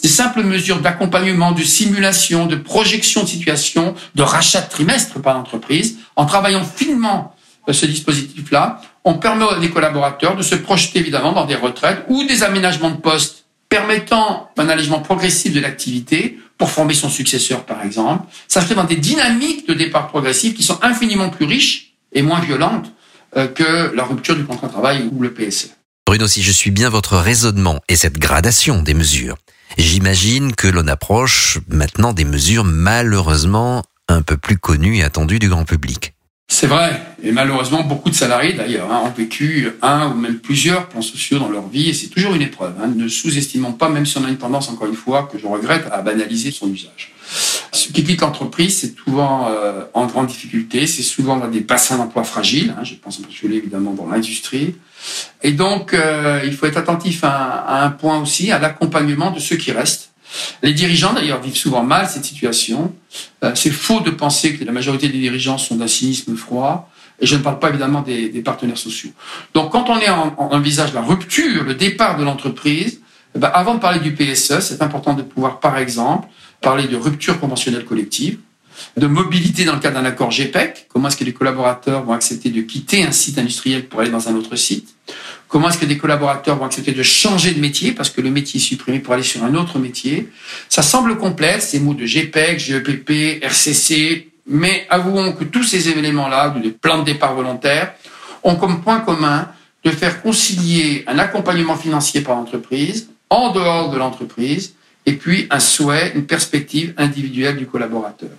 des 0.03 0.09
simples 0.09 0.43
mesures 0.43 0.79
d'accompagnement, 0.79 1.51
de 1.51 1.63
simulation, 1.63 2.45
de 2.45 2.55
projection 2.55 3.23
de 3.23 3.27
situation, 3.27 3.95
de 4.13 4.21
rachat 4.21 4.61
de 4.61 4.69
trimestre 4.69 5.19
par 5.19 5.35
l'entreprise. 5.35 5.97
En 6.15 6.25
travaillant 6.25 6.63
finement 6.63 7.35
euh, 7.67 7.73
ce 7.73 7.85
dispositif-là, 7.85 8.81
on 9.05 9.13
permet 9.13 9.45
à 9.45 9.59
des 9.59 9.69
collaborateurs 9.69 10.35
de 10.35 10.41
se 10.41 10.55
projeter 10.55 10.99
évidemment 10.99 11.31
dans 11.31 11.45
des 11.45 11.55
retraites 11.55 12.03
ou 12.09 12.25
des 12.25 12.43
aménagements 12.43 12.89
de 12.89 12.97
poste 12.97 13.45
permettant 13.69 14.49
un 14.57 14.67
allègement 14.67 14.99
progressif 14.99 15.53
de 15.53 15.59
l'activité 15.59 16.39
pour 16.57 16.69
former 16.69 16.93
son 16.93 17.09
successeur, 17.09 17.65
par 17.65 17.83
exemple. 17.83 18.25
Ça 18.47 18.61
se 18.61 18.67
fait 18.67 18.75
dans 18.75 18.83
des 18.83 18.95
dynamiques 18.95 19.67
de 19.67 19.73
départ 19.73 20.07
progressif 20.07 20.55
qui 20.55 20.63
sont 20.63 20.79
infiniment 20.81 21.29
plus 21.29 21.45
riches 21.45 21.93
et 22.13 22.21
moins 22.21 22.39
violentes 22.39 22.91
euh, 23.37 23.47
que 23.47 23.93
la 23.95 24.03
rupture 24.03 24.35
du 24.35 24.45
contrat 24.45 24.67
de 24.67 24.71
travail 24.71 25.09
ou 25.11 25.21
le 25.21 25.33
PSE. 25.33 25.69
Bruno, 26.07 26.27
si 26.27 26.41
je 26.41 26.51
suis 26.51 26.71
bien 26.71 26.89
votre 26.89 27.17
raisonnement 27.17 27.79
et 27.89 27.95
cette 27.95 28.17
gradation 28.17 28.81
des 28.81 28.93
mesures, 28.93 29.37
j'imagine 29.77 30.55
que 30.55 30.67
l'on 30.67 30.87
approche 30.87 31.59
maintenant 31.67 32.13
des 32.13 32.25
mesures 32.25 32.63
malheureusement 32.63 33.83
un 34.07 34.21
peu 34.21 34.37
plus 34.37 34.57
connues 34.57 34.97
et 34.97 35.03
attendues 35.03 35.39
du 35.39 35.49
grand 35.49 35.65
public. 35.65 36.14
C'est 36.47 36.67
vrai, 36.67 37.01
et 37.23 37.31
malheureusement 37.31 37.83
beaucoup 37.83 38.09
de 38.09 38.15
salariés 38.15 38.53
d'ailleurs 38.53 38.91
hein, 38.91 39.01
ont 39.03 39.09
vécu 39.09 39.67
un 39.81 40.11
ou 40.11 40.13
même 40.15 40.37
plusieurs 40.37 40.87
plans 40.87 41.01
sociaux 41.01 41.39
dans 41.39 41.49
leur 41.49 41.67
vie, 41.67 41.89
et 41.89 41.93
c'est 41.93 42.07
toujours 42.07 42.35
une 42.35 42.43
épreuve. 42.43 42.73
Hein. 42.81 42.87
Ne 42.95 43.07
sous-estimons 43.07 43.73
pas, 43.73 43.89
même 43.89 44.05
si 44.05 44.17
on 44.19 44.25
a 44.25 44.29
une 44.29 44.37
tendance, 44.37 44.69
encore 44.69 44.87
une 44.87 44.95
fois, 44.95 45.27
que 45.31 45.39
je 45.39 45.47
regrette, 45.47 45.87
à 45.91 46.01
banaliser 46.01 46.51
son 46.51 46.71
usage. 46.71 47.13
Ceux 47.71 47.91
qui 47.91 48.03
quittent 48.03 48.21
l'entreprise, 48.21 48.77
c'est 48.77 48.95
souvent 48.95 49.47
euh, 49.49 49.83
en 49.93 50.05
grande 50.05 50.27
difficulté, 50.27 50.85
c'est 50.85 51.03
souvent 51.03 51.35
dans 51.37 51.47
des 51.47 51.61
bassins 51.61 51.97
d'emploi 51.97 52.23
fragiles, 52.23 52.75
hein, 52.77 52.83
je 52.83 52.93
pense 52.93 53.19
en 53.19 53.23
particulier 53.23 53.57
évidemment 53.57 53.93
dans 53.93 54.07
l'industrie. 54.07 54.75
Et 55.41 55.51
donc, 55.51 55.93
euh, 55.93 56.41
il 56.45 56.53
faut 56.53 56.67
être 56.67 56.77
attentif 56.77 57.21
à 57.23 57.83
un 57.83 57.89
point 57.89 58.21
aussi, 58.21 58.51
à 58.51 58.59
l'accompagnement 58.59 59.31
de 59.31 59.39
ceux 59.39 59.57
qui 59.57 59.71
restent 59.71 60.11
les 60.61 60.73
dirigeants, 60.73 61.13
d'ailleurs, 61.13 61.41
vivent 61.41 61.55
souvent 61.55 61.83
mal 61.83 62.07
cette 62.07 62.25
situation. 62.25 62.93
Euh, 63.43 63.51
c'est 63.55 63.71
faux 63.71 63.99
de 63.99 64.11
penser 64.11 64.55
que 64.55 64.63
la 64.63 64.71
majorité 64.71 65.09
des 65.09 65.19
dirigeants 65.19 65.57
sont 65.57 65.75
d'un 65.75 65.87
cynisme 65.87 66.35
froid. 66.35 66.89
Et 67.19 67.25
je 67.25 67.35
ne 67.35 67.41
parle 67.41 67.59
pas 67.59 67.69
évidemment 67.69 68.01
des, 68.01 68.41
partenaires 68.41 68.77
sociaux. 68.77 69.11
Donc, 69.53 69.71
quand 69.71 69.89
on 69.89 69.99
est 69.99 70.09
en, 70.09 70.35
envisage 70.37 70.93
la 70.93 71.01
rupture, 71.01 71.63
le 71.63 71.73
départ 71.73 72.17
de 72.17 72.23
l'entreprise, 72.23 72.99
eh 73.35 73.39
ben, 73.39 73.49
avant 73.53 73.75
de 73.75 73.79
parler 73.79 73.99
du 73.99 74.13
PSE, 74.13 74.59
c'est 74.59 74.81
important 74.81 75.13
de 75.13 75.21
pouvoir, 75.21 75.59
par 75.59 75.77
exemple, 75.77 76.27
parler 76.61 76.87
de 76.87 76.97
rupture 76.97 77.39
conventionnelle 77.39 77.85
collective, 77.85 78.39
de 78.97 79.07
mobilité 79.07 79.65
dans 79.65 79.73
le 79.73 79.79
cadre 79.79 79.95
d'un 79.95 80.05
accord 80.05 80.31
GPEC. 80.31 80.87
Comment 80.89 81.07
est-ce 81.07 81.17
que 81.17 81.23
les 81.23 81.33
collaborateurs 81.33 82.03
vont 82.03 82.13
accepter 82.13 82.49
de 82.49 82.61
quitter 82.61 83.03
un 83.03 83.11
site 83.11 83.37
industriel 83.37 83.85
pour 83.85 83.99
aller 84.01 84.11
dans 84.11 84.29
un 84.29 84.35
autre 84.35 84.55
site? 84.55 84.95
Comment 85.47 85.69
est-ce 85.69 85.77
que 85.77 85.85
des 85.85 85.97
collaborateurs 85.97 86.57
vont 86.57 86.65
accepter 86.65 86.91
de 86.91 87.03
changer 87.03 87.51
de 87.51 87.59
métier 87.59 87.91
parce 87.91 88.09
que 88.09 88.21
le 88.21 88.29
métier 88.29 88.59
est 88.59 88.63
supprimé 88.63 88.99
pour 88.99 89.13
aller 89.13 89.23
sur 89.23 89.43
un 89.43 89.55
autre 89.55 89.79
métier? 89.79 90.29
Ça 90.69 90.81
semble 90.81 91.17
complexe, 91.17 91.69
ces 91.69 91.79
mots 91.79 91.93
de 91.93 92.05
GPEC, 92.05 92.59
GEPP, 92.59 93.43
RCC, 93.43 94.31
mais 94.47 94.85
avouons 94.89 95.33
que 95.33 95.43
tous 95.43 95.63
ces 95.63 95.89
éléments-là, 95.89 96.55
des 96.61 96.71
plans 96.71 96.99
de 96.99 97.05
départ 97.05 97.35
volontaires, 97.35 97.93
ont 98.43 98.55
comme 98.55 98.81
point 98.81 98.99
commun 98.99 99.49
de 99.83 99.91
faire 99.91 100.21
concilier 100.21 101.03
un 101.07 101.19
accompagnement 101.19 101.75
financier 101.75 102.21
par 102.21 102.35
l'entreprise, 102.35 103.09
en 103.29 103.51
dehors 103.51 103.91
de 103.91 103.97
l'entreprise, 103.97 104.73
et 105.05 105.13
puis 105.13 105.47
un 105.49 105.59
souhait, 105.59 106.11
une 106.15 106.25
perspective 106.25 106.93
individuelle 106.97 107.57
du 107.57 107.67
collaborateur. 107.67 108.29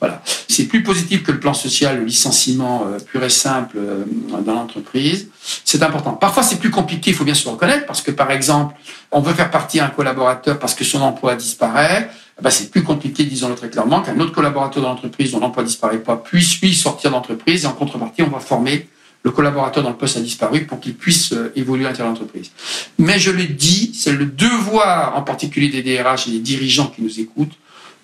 Voilà. 0.00 0.22
C'est 0.48 0.64
plus 0.64 0.82
positif 0.82 1.22
que 1.22 1.32
le 1.32 1.40
plan 1.40 1.54
social, 1.54 1.98
le 1.98 2.04
licenciement 2.04 2.86
euh, 2.86 2.98
pur 2.98 3.22
et 3.24 3.30
simple 3.30 3.76
euh, 3.78 4.04
dans 4.44 4.54
l'entreprise. 4.54 5.28
C'est 5.64 5.82
important. 5.82 6.12
Parfois, 6.12 6.42
c'est 6.42 6.56
plus 6.56 6.70
compliqué, 6.70 7.10
il 7.10 7.16
faut 7.16 7.24
bien 7.24 7.34
se 7.34 7.48
reconnaître, 7.48 7.86
parce 7.86 8.02
que 8.02 8.10
par 8.10 8.30
exemple, 8.30 8.74
on 9.10 9.20
veut 9.20 9.34
faire 9.34 9.50
partie 9.50 9.80
un 9.80 9.88
collaborateur 9.88 10.58
parce 10.58 10.74
que 10.74 10.84
son 10.84 11.00
emploi 11.00 11.34
disparaît. 11.34 12.10
Eh 12.38 12.42
ben, 12.42 12.50
c'est 12.50 12.70
plus 12.70 12.82
compliqué, 12.82 13.24
disons-le 13.24 13.54
très 13.54 13.70
clairement, 13.70 14.02
qu'un 14.02 14.20
autre 14.20 14.32
collaborateur 14.32 14.82
de 14.82 14.88
l'entreprise 14.88 15.32
dont 15.32 15.40
l'emploi 15.40 15.64
disparaît 15.64 15.98
pas 15.98 16.16
puisse 16.16 16.60
lui 16.60 16.74
sortir 16.74 17.10
d'entreprise 17.10 17.64
et 17.64 17.66
en 17.66 17.72
contrepartie, 17.72 18.22
on 18.22 18.28
va 18.28 18.40
former 18.40 18.88
le 19.22 19.30
collaborateur 19.30 19.82
dont 19.82 19.90
le 19.90 19.96
poste 19.96 20.18
a 20.18 20.20
disparu 20.20 20.66
pour 20.66 20.78
qu'il 20.78 20.94
puisse 20.94 21.32
euh, 21.32 21.50
évoluer 21.56 21.86
à 21.86 21.88
l'intérieur 21.88 22.14
de 22.14 22.18
l'entreprise. 22.18 22.52
Mais 22.98 23.18
je 23.18 23.30
le 23.30 23.46
dis, 23.46 23.92
c'est 23.94 24.12
le 24.12 24.26
devoir 24.26 25.16
en 25.16 25.22
particulier 25.22 25.68
des 25.68 25.82
DRH 25.82 26.28
et 26.28 26.32
des 26.32 26.38
dirigeants 26.38 26.86
qui 26.86 27.02
nous 27.02 27.18
écoutent 27.18 27.56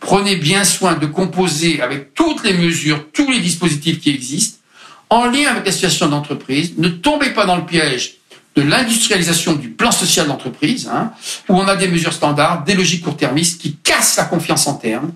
prenez 0.02 0.36
bien 0.36 0.64
soin 0.64 0.94
de 0.94 1.06
composer 1.06 1.80
avec 1.80 2.12
toutes 2.12 2.42
les 2.42 2.52
mesures, 2.52 3.06
tous 3.12 3.30
les 3.30 3.38
dispositifs 3.38 4.00
qui 4.00 4.10
existent, 4.10 4.58
en 5.08 5.26
lien 5.26 5.50
avec 5.50 5.64
la 5.64 5.72
situation 5.72 6.08
d'entreprise. 6.08 6.74
Ne 6.76 6.88
tombez 6.88 7.30
pas 7.30 7.46
dans 7.46 7.56
le 7.56 7.64
piège 7.64 8.16
de 8.56 8.62
l'industrialisation 8.62 9.54
du 9.54 9.70
plan 9.70 9.92
social 9.92 10.26
d'entreprise, 10.26 10.90
hein, 10.92 11.12
où 11.48 11.54
on 11.54 11.66
a 11.66 11.76
des 11.76 11.88
mesures 11.88 12.12
standards, 12.12 12.64
des 12.64 12.74
logiques 12.74 13.04
court-termistes 13.04 13.60
qui 13.60 13.76
cassent 13.76 14.16
la 14.16 14.24
confiance 14.24 14.66
en 14.66 14.74
termes, 14.74 15.12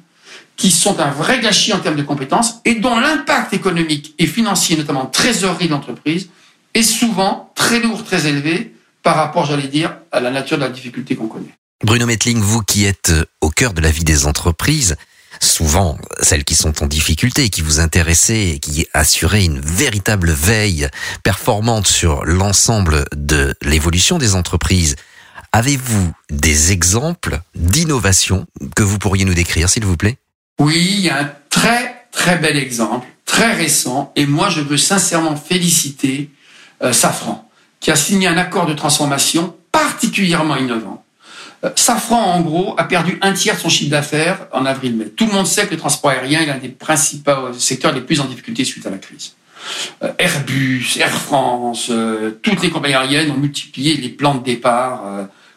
qui 0.56 0.70
sont 0.70 0.98
un 1.00 1.10
vrai 1.10 1.40
gâchis 1.40 1.72
en 1.72 1.80
termes 1.80 1.96
de 1.96 2.02
compétences 2.02 2.60
et 2.64 2.76
dont 2.76 2.98
l'impact 2.98 3.52
économique 3.52 4.14
et 4.18 4.26
financier, 4.26 4.76
notamment 4.76 5.06
trésorerie 5.06 5.68
d'entreprise, 5.68 6.30
est 6.72 6.82
souvent 6.82 7.52
très 7.54 7.80
lourd, 7.80 8.04
très 8.04 8.26
élevé 8.26 8.74
par 9.02 9.16
rapport, 9.16 9.44
j'allais 9.46 9.68
dire, 9.68 9.96
à 10.12 10.20
la 10.20 10.30
nature 10.30 10.56
de 10.56 10.62
la 10.62 10.70
difficulté 10.70 11.16
qu'on 11.16 11.28
connaît. 11.28 11.54
Bruno 11.84 12.06
Metling, 12.06 12.40
vous 12.40 12.62
qui 12.62 12.86
êtes 12.86 13.12
au 13.42 13.50
cœur 13.50 13.74
de 13.74 13.82
la 13.82 13.90
vie 13.90 14.04
des 14.04 14.26
entreprises, 14.26 14.96
souvent 15.40 15.98
celles 16.22 16.44
qui 16.44 16.54
sont 16.54 16.82
en 16.82 16.86
difficulté, 16.86 17.50
qui 17.50 17.60
vous 17.60 17.80
intéressaient 17.80 18.48
et 18.48 18.58
qui 18.58 18.86
assuraient 18.94 19.44
une 19.44 19.60
véritable 19.60 20.30
veille 20.30 20.88
performante 21.22 21.86
sur 21.86 22.24
l'ensemble 22.24 23.04
de 23.14 23.54
l'évolution 23.60 24.16
des 24.16 24.34
entreprises. 24.34 24.96
Avez-vous 25.52 26.12
des 26.30 26.72
exemples 26.72 27.40
d'innovation 27.54 28.46
que 28.74 28.82
vous 28.82 28.98
pourriez 28.98 29.26
nous 29.26 29.34
décrire, 29.34 29.68
s'il 29.68 29.84
vous 29.84 29.98
plaît? 29.98 30.16
Oui, 30.58 30.94
il 30.96 31.00
y 31.00 31.10
a 31.10 31.20
un 31.20 31.32
très 31.50 32.06
très 32.10 32.38
bel 32.38 32.56
exemple, 32.56 33.06
très 33.26 33.52
récent, 33.52 34.12
et 34.16 34.24
moi 34.24 34.48
je 34.48 34.62
veux 34.62 34.78
sincèrement 34.78 35.36
féliciter 35.36 36.30
euh, 36.82 36.94
Safran, 36.94 37.50
qui 37.80 37.90
a 37.90 37.96
signé 37.96 38.26
un 38.28 38.38
accord 38.38 38.66
de 38.66 38.72
transformation 38.72 39.54
particulièrement 39.70 40.56
innovant 40.56 41.02
euh, 41.02 41.05
Safran, 41.74 42.22
en 42.22 42.40
gros, 42.40 42.74
a 42.78 42.84
perdu 42.84 43.18
un 43.22 43.32
tiers 43.32 43.56
de 43.56 43.60
son 43.60 43.68
chiffre 43.68 43.90
d'affaires 43.90 44.46
en 44.52 44.66
avril-mai. 44.66 45.06
Tout 45.16 45.26
le 45.26 45.32
monde 45.32 45.46
sait 45.46 45.66
que 45.66 45.72
le 45.72 45.76
transport 45.76 46.10
aérien 46.10 46.40
est 46.40 46.46
l'un 46.46 46.58
des 46.58 46.68
principaux 46.68 47.52
secteurs 47.52 47.92
les 47.92 48.00
plus 48.00 48.20
en 48.20 48.26
difficulté 48.26 48.64
suite 48.64 48.86
à 48.86 48.90
la 48.90 48.98
crise. 48.98 49.32
Euh, 50.02 50.12
Airbus, 50.18 50.98
Air 51.00 51.10
France, 51.10 51.88
euh, 51.90 52.38
toutes 52.42 52.62
les 52.62 52.70
compagnies 52.70 52.94
aériennes 52.94 53.30
ont 53.30 53.38
multiplié 53.38 53.96
les 53.96 54.10
plans 54.10 54.34
de 54.34 54.44
départ, 54.44 55.02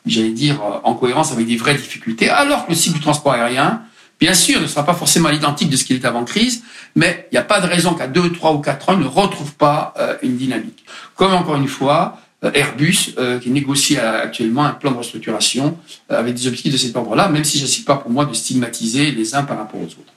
j'allais 0.05 0.31
dire, 0.31 0.61
en 0.83 0.93
cohérence 0.93 1.31
avec 1.31 1.45
des 1.45 1.57
vraies 1.57 1.75
difficultés, 1.75 2.29
alors 2.29 2.65
que 2.65 2.71
le 2.71 2.77
cycle 2.77 2.95
du 2.95 3.01
transport 3.01 3.33
aérien, 3.33 3.83
bien 4.19 4.33
sûr, 4.33 4.61
ne 4.61 4.67
sera 4.67 4.85
pas 4.85 4.93
forcément 4.93 5.29
l'identique 5.29 5.69
de 5.69 5.77
ce 5.77 5.83
qu'il 5.83 5.97
est 5.97 6.05
avant 6.05 6.23
crise, 6.23 6.63
mais 6.95 7.27
il 7.31 7.35
n'y 7.35 7.39
a 7.39 7.43
pas 7.43 7.61
de 7.61 7.67
raison 7.67 7.93
qu'à 7.93 8.07
deux, 8.07 8.31
trois 8.31 8.53
ou 8.53 8.59
quatre 8.59 8.89
ans, 8.89 8.93
il 8.93 8.99
ne 8.99 9.07
retrouve 9.07 9.53
pas 9.55 9.93
une 10.23 10.37
dynamique. 10.37 10.85
Comme 11.15 11.33
encore 11.33 11.57
une 11.57 11.67
fois, 11.67 12.17
euh, 12.17 12.28
Airbus, 12.41 13.15
euh, 13.17 13.39
qui 13.39 13.49
négocie 13.49 13.97
actuellement 13.97 14.63
un 14.63 14.71
plan 14.71 14.91
de 14.91 14.97
restructuration 14.97 15.77
euh, 16.11 16.19
avec 16.19 16.35
des 16.35 16.47
objectifs 16.47 16.71
de 16.71 16.77
cet 16.77 16.95
ordre-là, 16.95 17.27
même 17.27 17.43
si 17.43 17.59
je 17.59 17.65
ne 17.65 17.85
pas 17.85 17.97
pour 17.97 18.11
moi 18.11 18.25
de 18.25 18.33
stigmatiser 18.33 19.11
les 19.11 19.35
uns 19.35 19.43
par 19.43 19.57
rapport 19.57 19.81
aux 19.81 19.85
autres. 19.85 20.13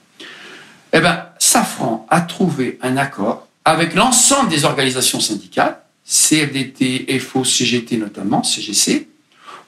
Eh 0.93 0.99
ben, 0.99 1.25
Safran 1.39 2.05
a 2.09 2.21
trouvé 2.21 2.79
un 2.81 2.97
accord 2.97 3.47
avec 3.65 3.93
l'ensemble 3.95 4.49
des 4.49 4.63
organisations 4.63 5.19
syndicales, 5.19 5.79
CFDT, 6.05 7.19
FO, 7.19 7.43
CGT 7.43 7.97
notamment, 7.97 8.43
CGC, 8.43 9.09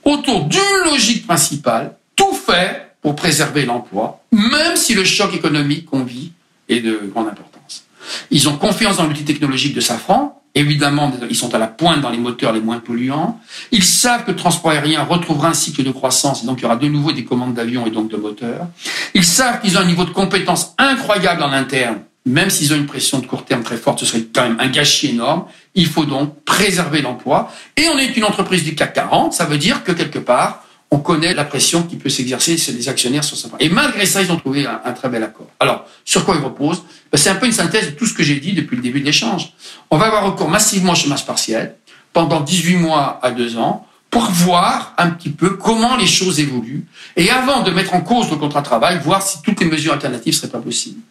autour 0.03 0.45
d'une 0.45 0.61
logique 0.85 1.25
principale, 1.25 1.97
tout 2.15 2.33
fait 2.33 2.91
pour 3.01 3.15
préserver 3.15 3.65
l'emploi, 3.65 4.23
même 4.31 4.75
si 4.75 4.93
le 4.93 5.03
choc 5.03 5.33
économique 5.33 5.85
qu'on 5.85 6.03
vit 6.03 6.31
est 6.69 6.79
de 6.79 7.09
grande 7.13 7.27
importance. 7.27 7.83
Ils 8.31 8.47
ont 8.47 8.57
confiance 8.57 8.97
dans 8.97 9.07
l'outil 9.07 9.25
technologique 9.25 9.73
de 9.73 9.81
Safran, 9.81 10.34
Évidemment, 10.57 11.11
ils 11.29 11.35
sont 11.35 11.53
à 11.53 11.57
la 11.57 11.67
pointe 11.67 11.99
dans 11.99 12.09
les 12.09 12.17
moteurs 12.17 12.53
les 12.53 12.61
moins 12.61 12.79
polluants. 12.79 13.39
Ils 13.71 13.83
savent 13.83 14.23
que 14.23 14.31
le 14.31 14.37
transport 14.37 14.71
aérien 14.71 15.03
retrouvera 15.03 15.49
un 15.49 15.53
cycle 15.53 15.83
de 15.83 15.91
croissance 15.91 16.43
et 16.43 16.45
donc 16.45 16.59
il 16.59 16.63
y 16.63 16.65
aura 16.65 16.77
de 16.77 16.87
nouveau 16.87 17.11
des 17.11 17.25
commandes 17.25 17.53
d'avions 17.53 17.85
et 17.85 17.91
donc 17.91 18.09
de 18.09 18.15
moteurs. 18.15 18.67
Ils 19.13 19.25
savent 19.25 19.59
qu'ils 19.59 19.77
ont 19.77 19.81
un 19.81 19.85
niveau 19.85 20.05
de 20.05 20.11
compétence 20.11 20.73
incroyable 20.77 21.43
en 21.43 21.51
interne. 21.51 21.97
Même 22.25 22.49
s'ils 22.49 22.73
ont 22.73 22.77
une 22.77 22.87
pression 22.87 23.19
de 23.19 23.27
court 23.27 23.45
terme 23.45 23.63
très 23.63 23.77
forte, 23.77 23.99
ce 23.99 24.05
serait 24.05 24.23
quand 24.33 24.43
même 24.43 24.57
un 24.59 24.67
gâchis 24.67 25.09
énorme. 25.09 25.45
Il 25.75 25.87
faut 25.87 26.05
donc 26.05 26.43
préserver 26.43 27.01
l'emploi. 27.01 27.51
Et 27.77 27.87
on 27.93 27.97
est 27.99 28.17
une 28.17 28.23
entreprise 28.23 28.63
du 28.63 28.73
CAC 28.75 28.93
40. 28.93 29.33
Ça 29.33 29.45
veut 29.45 29.57
dire 29.57 29.83
que 29.83 29.91
quelque 29.91 30.19
part, 30.19 30.64
on 30.95 30.99
connaît 30.99 31.33
la 31.33 31.43
pression 31.43 31.83
qui 31.83 31.97
peut 31.97 32.07
s'exercer 32.07 32.55
sur 32.57 32.73
les 32.73 32.87
actionnaires 32.87 33.25
sur 33.25 33.35
ça. 33.35 33.49
Et 33.59 33.67
malgré 33.67 34.05
ça, 34.05 34.21
ils 34.21 34.31
ont 34.31 34.37
trouvé 34.37 34.65
un, 34.65 34.93
très 34.93 35.09
bel 35.09 35.23
accord. 35.23 35.47
Alors, 35.59 35.85
sur 36.05 36.23
quoi 36.23 36.35
ils 36.35 36.41
reposent? 36.41 36.83
Ben, 37.11 37.17
C'est 37.17 37.29
un 37.29 37.35
peu 37.35 37.47
une 37.47 37.51
synthèse 37.51 37.87
de 37.87 37.91
tout 37.91 38.05
ce 38.05 38.13
que 38.13 38.23
j'ai 38.23 38.39
dit 38.39 38.53
depuis 38.53 38.77
le 38.77 38.81
début 38.81 39.01
de 39.01 39.05
l'échange. 39.05 39.51
On 39.91 39.97
va 39.97 40.05
avoir 40.05 40.23
recours 40.23 40.47
massivement 40.47 40.93
au 40.93 40.95
chômage 40.95 41.25
partiel 41.25 41.75
pendant 42.13 42.39
18 42.39 42.77
mois 42.77 43.19
à 43.21 43.31
2 43.31 43.57
ans 43.57 43.85
pour 44.09 44.23
voir 44.31 44.93
un 44.97 45.09
petit 45.09 45.31
peu 45.31 45.57
comment 45.57 45.97
les 45.97 46.07
choses 46.07 46.39
évoluent 46.39 46.85
et 47.17 47.29
avant 47.29 47.63
de 47.63 47.71
mettre 47.71 47.93
en 47.93 47.99
cause 47.99 48.31
le 48.31 48.37
contrat 48.37 48.61
de 48.61 48.65
travail, 48.65 48.97
voir 49.03 49.21
si 49.21 49.41
toutes 49.41 49.59
les 49.59 49.65
mesures 49.65 49.91
alternatives 49.91 50.35
seraient 50.35 50.47
pas 50.47 50.59
possibles. 50.59 51.01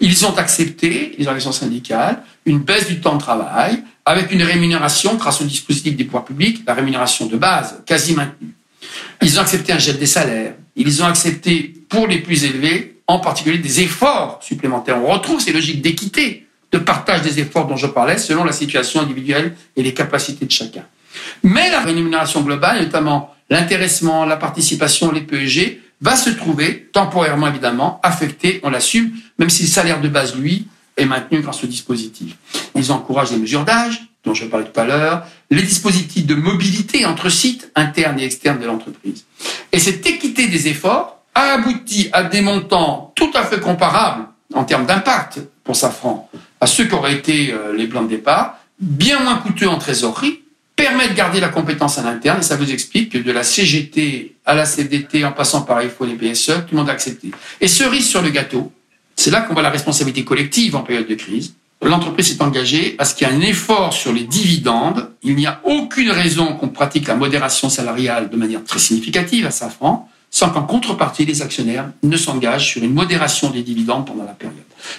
Ils 0.00 0.26
ont 0.26 0.36
accepté, 0.36 1.14
les 1.16 1.26
organisations 1.28 1.52
syndicales, 1.52 2.24
une 2.44 2.58
baisse 2.58 2.88
du 2.88 3.00
temps 3.00 3.14
de 3.14 3.20
travail 3.20 3.84
avec 4.04 4.32
une 4.32 4.42
rémunération 4.42 5.14
grâce 5.14 5.40
au 5.40 5.44
dispositif 5.44 5.94
des 5.94 6.02
pouvoirs 6.02 6.24
publics, 6.24 6.64
la 6.66 6.74
rémunération 6.74 7.26
de 7.26 7.36
base 7.36 7.80
quasi 7.86 8.14
maintenue. 8.14 8.57
Ils 9.22 9.38
ont 9.38 9.42
accepté 9.42 9.72
un 9.72 9.78
gel 9.78 9.98
des 9.98 10.06
salaires. 10.06 10.54
Ils 10.76 11.02
ont 11.02 11.06
accepté, 11.06 11.74
pour 11.88 12.06
les 12.06 12.18
plus 12.18 12.44
élevés, 12.44 13.00
en 13.06 13.18
particulier 13.18 13.58
des 13.58 13.80
efforts 13.80 14.38
supplémentaires. 14.42 15.02
On 15.02 15.12
retrouve 15.12 15.40
ces 15.40 15.52
logiques 15.52 15.82
d'équité 15.82 16.46
de 16.70 16.78
partage 16.78 17.22
des 17.22 17.40
efforts 17.40 17.66
dont 17.66 17.76
je 17.76 17.86
parlais 17.86 18.18
selon 18.18 18.44
la 18.44 18.52
situation 18.52 19.00
individuelle 19.00 19.56
et 19.76 19.82
les 19.82 19.94
capacités 19.94 20.44
de 20.44 20.50
chacun. 20.50 20.84
Mais 21.42 21.70
la 21.70 21.80
rémunération 21.80 22.42
globale, 22.42 22.80
notamment 22.80 23.34
l'intéressement, 23.48 24.24
la 24.24 24.36
participation, 24.36 25.10
les 25.10 25.22
PEG, 25.22 25.80
va 26.00 26.14
se 26.14 26.30
trouver 26.30 26.88
temporairement 26.92 27.48
évidemment 27.48 27.98
affectée, 28.02 28.60
on 28.62 28.70
l'assume, 28.70 29.10
même 29.38 29.50
si 29.50 29.62
le 29.62 29.68
salaire 29.68 30.00
de 30.00 30.08
base, 30.08 30.36
lui, 30.36 30.68
est 30.96 31.06
maintenu 31.06 31.40
grâce 31.40 31.64
au 31.64 31.66
dispositif. 31.66 32.36
Ils 32.74 32.92
encouragent 32.92 33.32
les 33.32 33.38
mesures 33.38 33.64
d'âge, 33.64 34.07
dont 34.24 34.34
je 34.34 34.44
parlais 34.46 34.66
tout 34.66 34.78
à 34.80 34.84
l'heure, 34.84 35.26
les 35.50 35.62
dispositifs 35.62 36.26
de 36.26 36.34
mobilité 36.34 37.06
entre 37.06 37.28
sites 37.28 37.70
internes 37.74 38.18
et 38.20 38.24
externes 38.24 38.60
de 38.60 38.66
l'entreprise. 38.66 39.24
Et 39.72 39.78
cette 39.78 40.04
équité 40.06 40.48
des 40.48 40.68
efforts 40.68 41.22
a 41.34 41.54
abouti 41.54 42.08
à 42.12 42.24
des 42.24 42.40
montants 42.40 43.12
tout 43.14 43.30
à 43.34 43.44
fait 43.44 43.60
comparables 43.60 44.26
en 44.54 44.64
termes 44.64 44.86
d'impact 44.86 45.40
pour 45.64 45.76
Safran 45.76 46.28
à 46.60 46.66
ceux 46.66 46.84
qui 46.86 46.94
auraient 46.94 47.14
été 47.14 47.52
euh, 47.52 47.74
les 47.76 47.86
plans 47.86 48.02
de 48.02 48.08
départ, 48.08 48.58
bien 48.80 49.20
moins 49.20 49.36
coûteux 49.36 49.68
en 49.68 49.78
trésorerie, 49.78 50.42
permet 50.76 51.08
de 51.08 51.14
garder 51.14 51.40
la 51.40 51.48
compétence 51.48 51.98
à 51.98 52.02
l'interne 52.02 52.38
et 52.38 52.42
ça 52.42 52.56
vous 52.56 52.70
explique 52.70 53.12
que 53.12 53.18
de 53.18 53.32
la 53.32 53.42
CGT 53.42 54.36
à 54.46 54.54
la 54.54 54.64
CDT 54.64 55.24
en 55.24 55.32
passant 55.32 55.62
par 55.62 55.78
iPhone 55.78 56.10
et 56.10 56.14
PSE, 56.14 56.46
tout 56.46 56.72
le 56.72 56.78
monde 56.78 56.88
a 56.88 56.92
accepté. 56.92 57.32
Et 57.60 57.68
cerise 57.68 58.08
sur 58.08 58.22
le 58.22 58.30
gâteau, 58.30 58.72
c'est 59.16 59.30
là 59.30 59.40
qu'on 59.40 59.54
voit 59.54 59.62
la 59.62 59.70
responsabilité 59.70 60.24
collective 60.24 60.76
en 60.76 60.82
période 60.82 61.08
de 61.08 61.14
crise. 61.16 61.54
L'entreprise 61.82 62.28
s'est 62.28 62.42
engagée 62.42 62.96
à 62.98 63.04
ce 63.04 63.14
qu'il 63.14 63.26
y 63.26 63.30
ait 63.30 63.34
un 63.34 63.40
effort 63.40 63.92
sur 63.92 64.12
les 64.12 64.24
dividendes. 64.24 65.10
Il 65.22 65.36
n'y 65.36 65.46
a 65.46 65.60
aucune 65.64 66.10
raison 66.10 66.54
qu'on 66.54 66.68
pratique 66.68 67.06
la 67.06 67.14
modération 67.14 67.70
salariale 67.70 68.30
de 68.30 68.36
manière 68.36 68.64
très 68.64 68.78
significative 68.78 69.46
à 69.46 69.50
Safran 69.50 70.08
sans 70.30 70.50
qu'en 70.50 70.62
contrepartie, 70.62 71.24
les 71.24 71.42
actionnaires 71.42 71.90
ne 72.02 72.16
s'engagent 72.16 72.72
sur 72.72 72.82
une 72.82 72.92
modération 72.92 73.50
des 73.50 73.62
dividendes 73.62 74.06
pendant 74.06 74.24
la 74.24 74.32
période. 74.32 74.58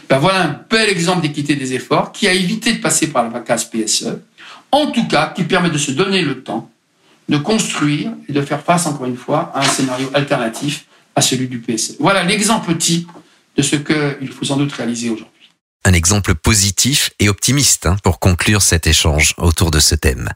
Ben 0.09 0.17
voilà 0.17 0.43
un 0.43 0.59
bel 0.69 0.89
exemple 0.89 1.21
d'équité 1.21 1.55
des 1.55 1.73
efforts 1.73 2.11
qui 2.11 2.27
a 2.27 2.33
évité 2.33 2.73
de 2.73 2.79
passer 2.79 3.07
par 3.07 3.29
la 3.29 3.39
case 3.41 3.65
PSE, 3.65 4.07
en 4.71 4.87
tout 4.87 5.07
cas 5.07 5.31
qui 5.35 5.43
permet 5.43 5.69
de 5.69 5.77
se 5.77 5.91
donner 5.91 6.21
le 6.21 6.41
temps 6.41 6.69
de 7.27 7.37
construire 7.37 8.11
et 8.27 8.33
de 8.33 8.41
faire 8.41 8.63
face, 8.63 8.87
encore 8.87 9.05
une 9.05 9.15
fois, 9.15 9.51
à 9.53 9.59
un 9.59 9.69
scénario 9.69 10.09
alternatif 10.15 10.85
à 11.15 11.21
celui 11.21 11.47
du 11.47 11.59
PSE. 11.59 11.97
Voilà 11.99 12.23
l'exemple 12.23 12.75
type 12.75 13.07
de 13.55 13.61
ce 13.61 13.75
qu'il 13.75 14.31
faut 14.31 14.45
sans 14.45 14.57
doute 14.57 14.71
réaliser 14.71 15.11
aujourd'hui. 15.11 15.38
Un 15.85 15.93
exemple 15.93 16.35
positif 16.35 17.11
et 17.19 17.29
optimiste 17.29 17.85
hein, 17.85 17.95
pour 18.03 18.19
conclure 18.19 18.61
cet 18.61 18.85
échange 18.85 19.33
autour 19.37 19.71
de 19.71 19.79
ce 19.79 19.95
thème. 19.95 20.29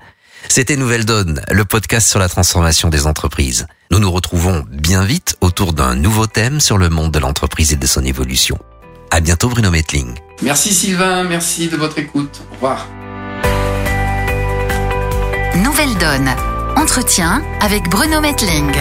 C'était 0.47 0.77
Nouvelle 0.77 1.05
Donne, 1.05 1.41
le 1.51 1.65
podcast 1.65 2.09
sur 2.09 2.19
la 2.19 2.29
transformation 2.29 2.89
des 2.89 3.07
entreprises. 3.07 3.67
Nous 3.91 3.99
nous 3.99 4.11
retrouvons 4.11 4.65
bien 4.69 5.03
vite 5.03 5.37
autour 5.41 5.73
d'un 5.73 5.95
nouveau 5.95 6.27
thème 6.27 6.59
sur 6.59 6.77
le 6.77 6.89
monde 6.89 7.11
de 7.11 7.19
l'entreprise 7.19 7.73
et 7.73 7.77
de 7.77 7.87
son 7.87 8.03
évolution. 8.03 8.57
À 9.11 9.19
bientôt 9.19 9.49
Bruno 9.49 9.69
Metling. 9.69 10.15
Merci 10.41 10.73
Sylvain, 10.73 11.23
merci 11.23 11.67
de 11.67 11.77
votre 11.77 11.99
écoute. 11.99 12.41
Au 12.51 12.55
revoir. 12.55 12.87
Nouvelle 15.55 15.95
Donne. 15.99 16.33
Entretien 16.75 17.43
avec 17.61 17.87
Bruno 17.89 18.19
Metling. 18.21 18.71